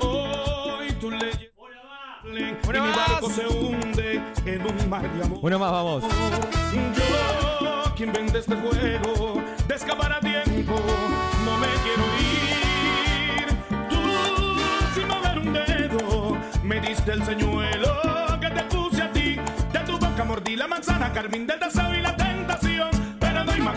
Hoy 0.02 0.92
tu 1.00 1.10
ley 1.10 1.50
y 2.26 2.80
mi 2.82 2.92
barco 2.92 3.30
se 3.30 3.48
hunde 3.48 4.22
en 4.46 4.62
un 4.62 4.90
mar 4.90 5.10
de 5.10 5.24
amor. 5.24 5.40
Uno 5.42 5.60
más, 5.60 5.72
vamos. 5.72 6.04
Yo, 6.74 7.96
quien 7.96 8.12
vende 8.12 8.40
este 8.40 8.56
juego 8.56 9.42
de 9.68 9.76
escapar 9.76 10.12
a 10.12 10.20
tiempo, 10.20 10.76
no 11.46 11.58
me 11.58 11.68
quiero 11.84 12.04
ir. 12.20 13.48
Tú, 13.90 14.02
sin 14.96 15.08
mover 15.08 15.40
un 15.40 15.54
dedo, 15.54 16.38
me 16.62 16.82
diste 16.82 17.14
el 17.14 17.24
señuelo 17.24 18.02
que 18.42 18.50
te 18.50 18.64
puse 18.64 19.02
a 19.02 19.12
ti. 19.14 19.38
De 19.72 19.80
tu 19.86 19.94
boca 19.94 20.26
mordí 20.26 20.58
la 20.58 20.68
manzana, 20.68 21.14
carmín 21.14 21.48
del 21.48 21.60
deseo 21.60 21.94
y 21.94 22.02
la 22.02 22.21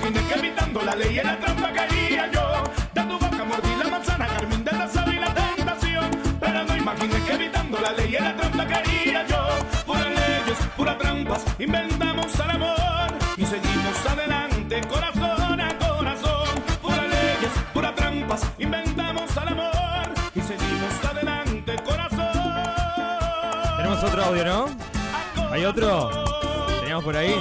imaginé 0.05 0.29
que 0.29 0.35
evitando 0.39 0.83
la 0.83 0.95
ley 0.95 1.15
la 1.17 1.39
trampa 1.39 1.73
caería 1.73 2.31
yo. 2.31 2.65
De 2.93 3.03
tu 3.03 3.19
boca 3.19 3.45
mordí 3.45 3.75
la 3.77 3.89
manzana, 3.89 4.27
carmín 4.27 4.65
del 4.65 4.79
deseo 4.79 5.11
y 5.11 5.19
la 5.19 5.35
tentación. 5.35 6.11
Pero 6.41 6.65
no 6.65 6.77
imaginé 6.77 7.25
que 7.25 7.33
evitando 7.33 7.81
la 7.81 7.93
ley 7.93 8.13
la 8.13 8.37
trampa 8.37 8.67
caería 8.67 9.27
yo. 9.27 9.47
Puras 9.87 10.09
leyes, 10.09 10.59
puras 10.77 10.99
trampas, 10.99 11.45
inventamos 11.59 12.35
el 12.35 12.51
amor 12.51 13.15
y 13.37 13.47
seguimos 13.47 14.07
adelante, 14.07 14.81
corazón 14.89 15.61
a 15.61 15.79
corazón. 15.79 16.49
Puras 16.83 17.09
leyes, 17.09 17.53
puras 17.73 17.95
trampas, 17.95 18.43
inventamos 18.59 19.37
el 19.37 19.49
amor 19.49 20.07
y 20.35 20.41
seguimos 20.41 21.05
adelante, 21.11 21.77
corazón. 21.83 23.77
Tenemos 23.79 24.05
otro 24.05 24.25
audio, 24.25 24.45
¿no? 24.45 24.67
¿Hay 25.51 25.65
otro? 25.65 26.11
¿Teníamos 26.81 27.05
por 27.05 27.17
ahí? 27.17 27.35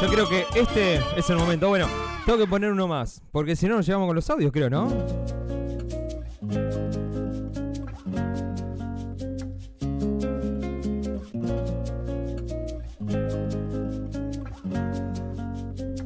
Yo 0.00 0.08
creo 0.08 0.26
que 0.26 0.46
este 0.54 1.00
es 1.16 1.28
el 1.28 1.36
momento. 1.36 1.68
Bueno, 1.68 1.86
tengo 2.24 2.38
que 2.38 2.46
poner 2.46 2.72
uno 2.72 2.88
más. 2.88 3.22
Porque 3.30 3.54
si 3.54 3.66
no, 3.66 3.76
nos 3.76 3.86
llevamos 3.86 4.06
con 4.06 4.16
los 4.16 4.30
audios, 4.30 4.50
creo, 4.50 4.70
¿no? 4.70 4.88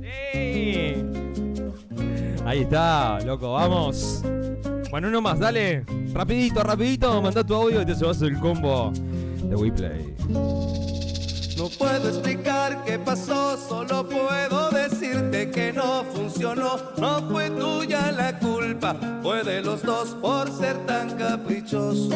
¡Sí! 0.02 0.94
Ahí 2.44 2.62
está, 2.62 3.20
loco, 3.20 3.52
vamos. 3.52 4.22
Bueno, 4.90 5.06
uno 5.06 5.20
más, 5.20 5.38
dale. 5.38 5.84
Rapidito, 6.12 6.64
rapidito, 6.64 7.22
manda 7.22 7.44
tu 7.44 7.54
audio 7.54 7.82
y 7.82 7.86
te 7.86 7.94
llevas 7.94 8.20
el 8.22 8.38
combo 8.40 8.92
de 8.92 9.54
WePlay. 9.54 10.83
No 11.56 11.68
puedo 11.68 12.08
explicar 12.08 12.84
qué 12.84 12.98
pasó, 12.98 13.56
solo 13.56 14.08
puedo 14.08 14.70
decirte 14.70 15.50
que 15.50 15.72
no 15.72 16.04
funcionó. 16.12 16.76
No 16.96 17.22
fue 17.30 17.48
tuya 17.50 18.10
la 18.10 18.38
culpa, 18.38 18.96
fue 19.22 19.44
de 19.44 19.62
los 19.62 19.82
dos 19.82 20.08
por 20.20 20.50
ser 20.50 20.76
tan 20.86 21.16
caprichosos. 21.16 22.08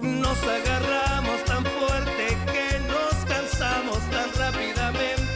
Nos 0.00 0.38
agarramos 0.42 1.44
tan 1.44 1.64
fuerte 1.64 2.38
que 2.50 2.80
nos 2.88 3.14
cansamos 3.26 3.98
tan 4.10 4.32
rápidamente. 4.38 5.29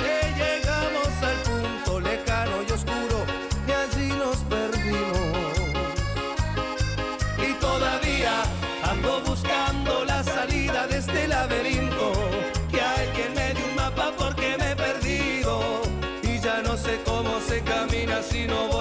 Camina 18.24 18.30
si 18.30 18.46
no 18.46 18.73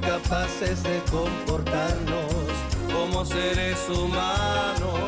capaces 0.00 0.82
de 0.82 1.00
comportarnos 1.10 2.32
como 2.92 3.24
seres 3.24 3.78
humanos. 3.88 5.00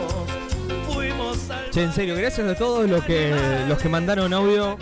Fuimos 0.89 1.51
al 1.51 1.70
Che, 1.70 1.82
en 1.82 1.93
serio, 1.93 2.16
gracias 2.16 2.49
a 2.49 2.55
todos 2.55 2.89
los 2.89 3.05
que, 3.05 3.35
los 3.68 3.78
que 3.78 3.89
mandaron 3.89 4.32
audio, 4.32 4.76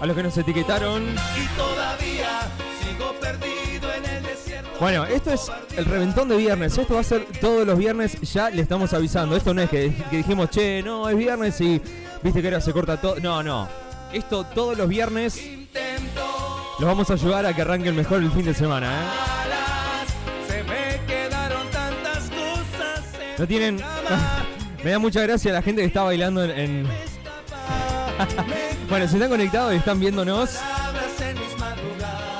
a 0.00 0.06
los 0.06 0.16
que 0.16 0.22
nos 0.22 0.36
etiquetaron. 0.36 1.02
y 1.02 1.56
todavía 1.56 2.40
sigo 2.82 3.12
perdido 3.20 3.92
en 3.92 4.04
el 4.04 4.22
desierto. 4.22 4.70
Bueno, 4.80 5.04
esto 5.04 5.32
es 5.32 5.50
el 5.76 5.84
reventón 5.84 6.28
de 6.28 6.36
viernes. 6.36 6.76
Esto 6.76 6.94
va 6.94 7.00
a 7.00 7.04
ser 7.04 7.26
todos 7.40 7.66
los 7.66 7.78
viernes. 7.78 8.20
Ya 8.32 8.50
le 8.50 8.62
estamos 8.62 8.92
avisando. 8.92 9.36
Esto 9.36 9.54
no 9.54 9.62
es 9.62 9.70
que, 9.70 9.94
que 10.10 10.18
dijimos, 10.18 10.50
che, 10.50 10.82
no, 10.82 11.08
es 11.08 11.16
viernes 11.16 11.60
y 11.60 11.80
viste 12.22 12.40
que 12.40 12.48
ahora 12.48 12.60
se 12.60 12.72
corta 12.72 13.00
todo. 13.00 13.16
No, 13.20 13.42
no. 13.42 13.68
Esto 14.12 14.44
todos 14.44 14.76
los 14.76 14.88
viernes 14.88 15.40
los 16.82 16.88
vamos 16.88 17.08
a 17.10 17.12
ayudar 17.12 17.46
a 17.46 17.54
que 17.54 17.62
arranquen 17.62 17.94
mejor 17.94 18.20
el 18.24 18.30
fin 18.32 18.44
de 18.44 18.52
semana. 18.52 18.90
¿eh? 18.92 19.04
Se 20.48 20.62
me 20.64 21.00
quedaron 21.06 21.68
tantas 21.70 22.24
cosas 22.28 23.04
en 23.20 23.36
No 23.38 23.46
tienen. 23.46 23.80
Me 24.82 24.90
da 24.90 24.98
mucha 24.98 25.20
gracia 25.22 25.52
la 25.52 25.62
gente 25.62 25.80
que 25.82 25.86
está 25.86 26.02
bailando 26.02 26.42
en. 26.42 26.50
en- 26.50 26.88
bueno, 28.90 29.06
si 29.06 29.14
están 29.14 29.30
conectados 29.30 29.72
y 29.74 29.76
están 29.76 30.00
viéndonos. 30.00 30.58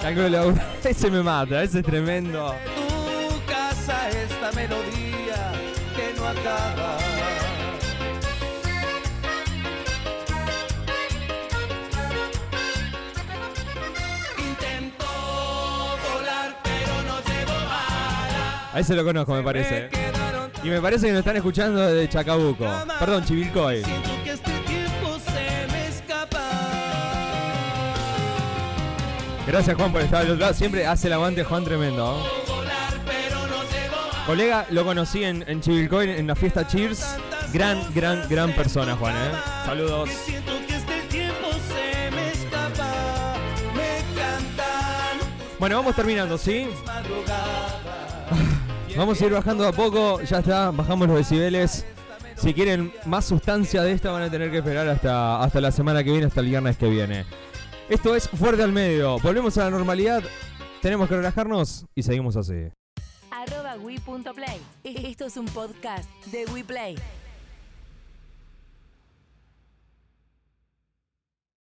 algo 0.04 0.28
la- 0.28 0.66
Ese 0.90 1.08
me 1.08 1.22
mata, 1.22 1.62
ese 1.62 1.78
es 1.78 1.84
tremendo. 1.86 2.52
Tu 2.74 3.46
casa 3.52 4.08
esta 4.08 4.50
melodía 4.56 5.52
que 5.94 6.18
no 6.18 6.26
acaba. 6.26 7.21
A 18.72 18.80
ese 18.80 18.94
lo 18.94 19.04
conozco, 19.04 19.34
me 19.34 19.42
parece. 19.42 19.90
Y 20.62 20.68
me 20.68 20.80
parece 20.80 21.06
que 21.06 21.12
nos 21.12 21.20
están 21.20 21.36
escuchando 21.36 21.80
desde 21.80 22.08
Chacabuco. 22.08 22.66
Perdón, 22.98 23.24
Chivilcoy. 23.24 23.78
Este. 23.78 23.90
Gracias, 29.46 29.76
Juan, 29.76 29.92
por 29.92 30.00
estar 30.00 30.20
al 30.20 30.30
otro 30.30 30.40
lado. 30.40 30.54
Siempre 30.54 30.86
hace 30.86 31.08
el 31.08 31.12
aguante, 31.14 31.44
Juan, 31.44 31.64
tremendo. 31.64 32.24
Colega, 34.26 34.66
lo 34.70 34.84
conocí 34.84 35.24
en, 35.24 35.44
en 35.48 35.60
Chivilcoy, 35.60 36.10
en 36.10 36.26
la 36.28 36.36
fiesta 36.36 36.66
Cheers. 36.66 37.16
Gran, 37.52 37.92
gran, 37.92 38.26
gran 38.28 38.52
persona, 38.52 38.96
Juan, 38.96 39.14
¿eh? 39.14 39.32
Saludos. 39.66 40.08
Este 40.08 40.42
Bueno, 45.58 45.76
vamos 45.76 45.94
terminando, 45.94 46.38
¿sí? 46.38 46.66
Vamos 48.96 49.20
a 49.20 49.26
ir 49.26 49.32
bajando 49.32 49.64
de 49.64 49.70
a 49.70 49.72
poco. 49.72 50.20
Ya 50.22 50.38
está, 50.40 50.70
bajamos 50.70 51.08
los 51.08 51.16
decibeles. 51.16 51.84
Si 52.36 52.52
quieren 52.52 52.92
más 53.06 53.24
sustancia 53.24 53.82
de 53.82 53.92
esta, 53.92 54.10
van 54.10 54.22
a 54.22 54.30
tener 54.30 54.50
que 54.50 54.58
esperar 54.58 54.88
hasta, 54.88 55.42
hasta 55.42 55.60
la 55.60 55.70
semana 55.70 56.02
que 56.04 56.10
viene, 56.10 56.26
hasta 56.26 56.40
el 56.40 56.46
viernes 56.46 56.76
que 56.76 56.88
viene. 56.88 57.24
Esto 57.88 58.14
es 58.14 58.28
Fuerte 58.28 58.62
al 58.62 58.72
Medio. 58.72 59.18
Volvemos 59.20 59.56
a 59.58 59.64
la 59.64 59.70
normalidad. 59.70 60.22
Tenemos 60.80 61.08
que 61.08 61.16
relajarnos 61.16 61.86
y 61.94 62.02
seguimos 62.02 62.36
así. 62.36 62.68
arroba 63.30 63.76
wi.play. 63.76 64.60
Esto 64.84 65.26
es 65.26 65.36
un 65.36 65.46
podcast 65.46 66.08
de 66.26 66.44
WePlay. 66.46 66.96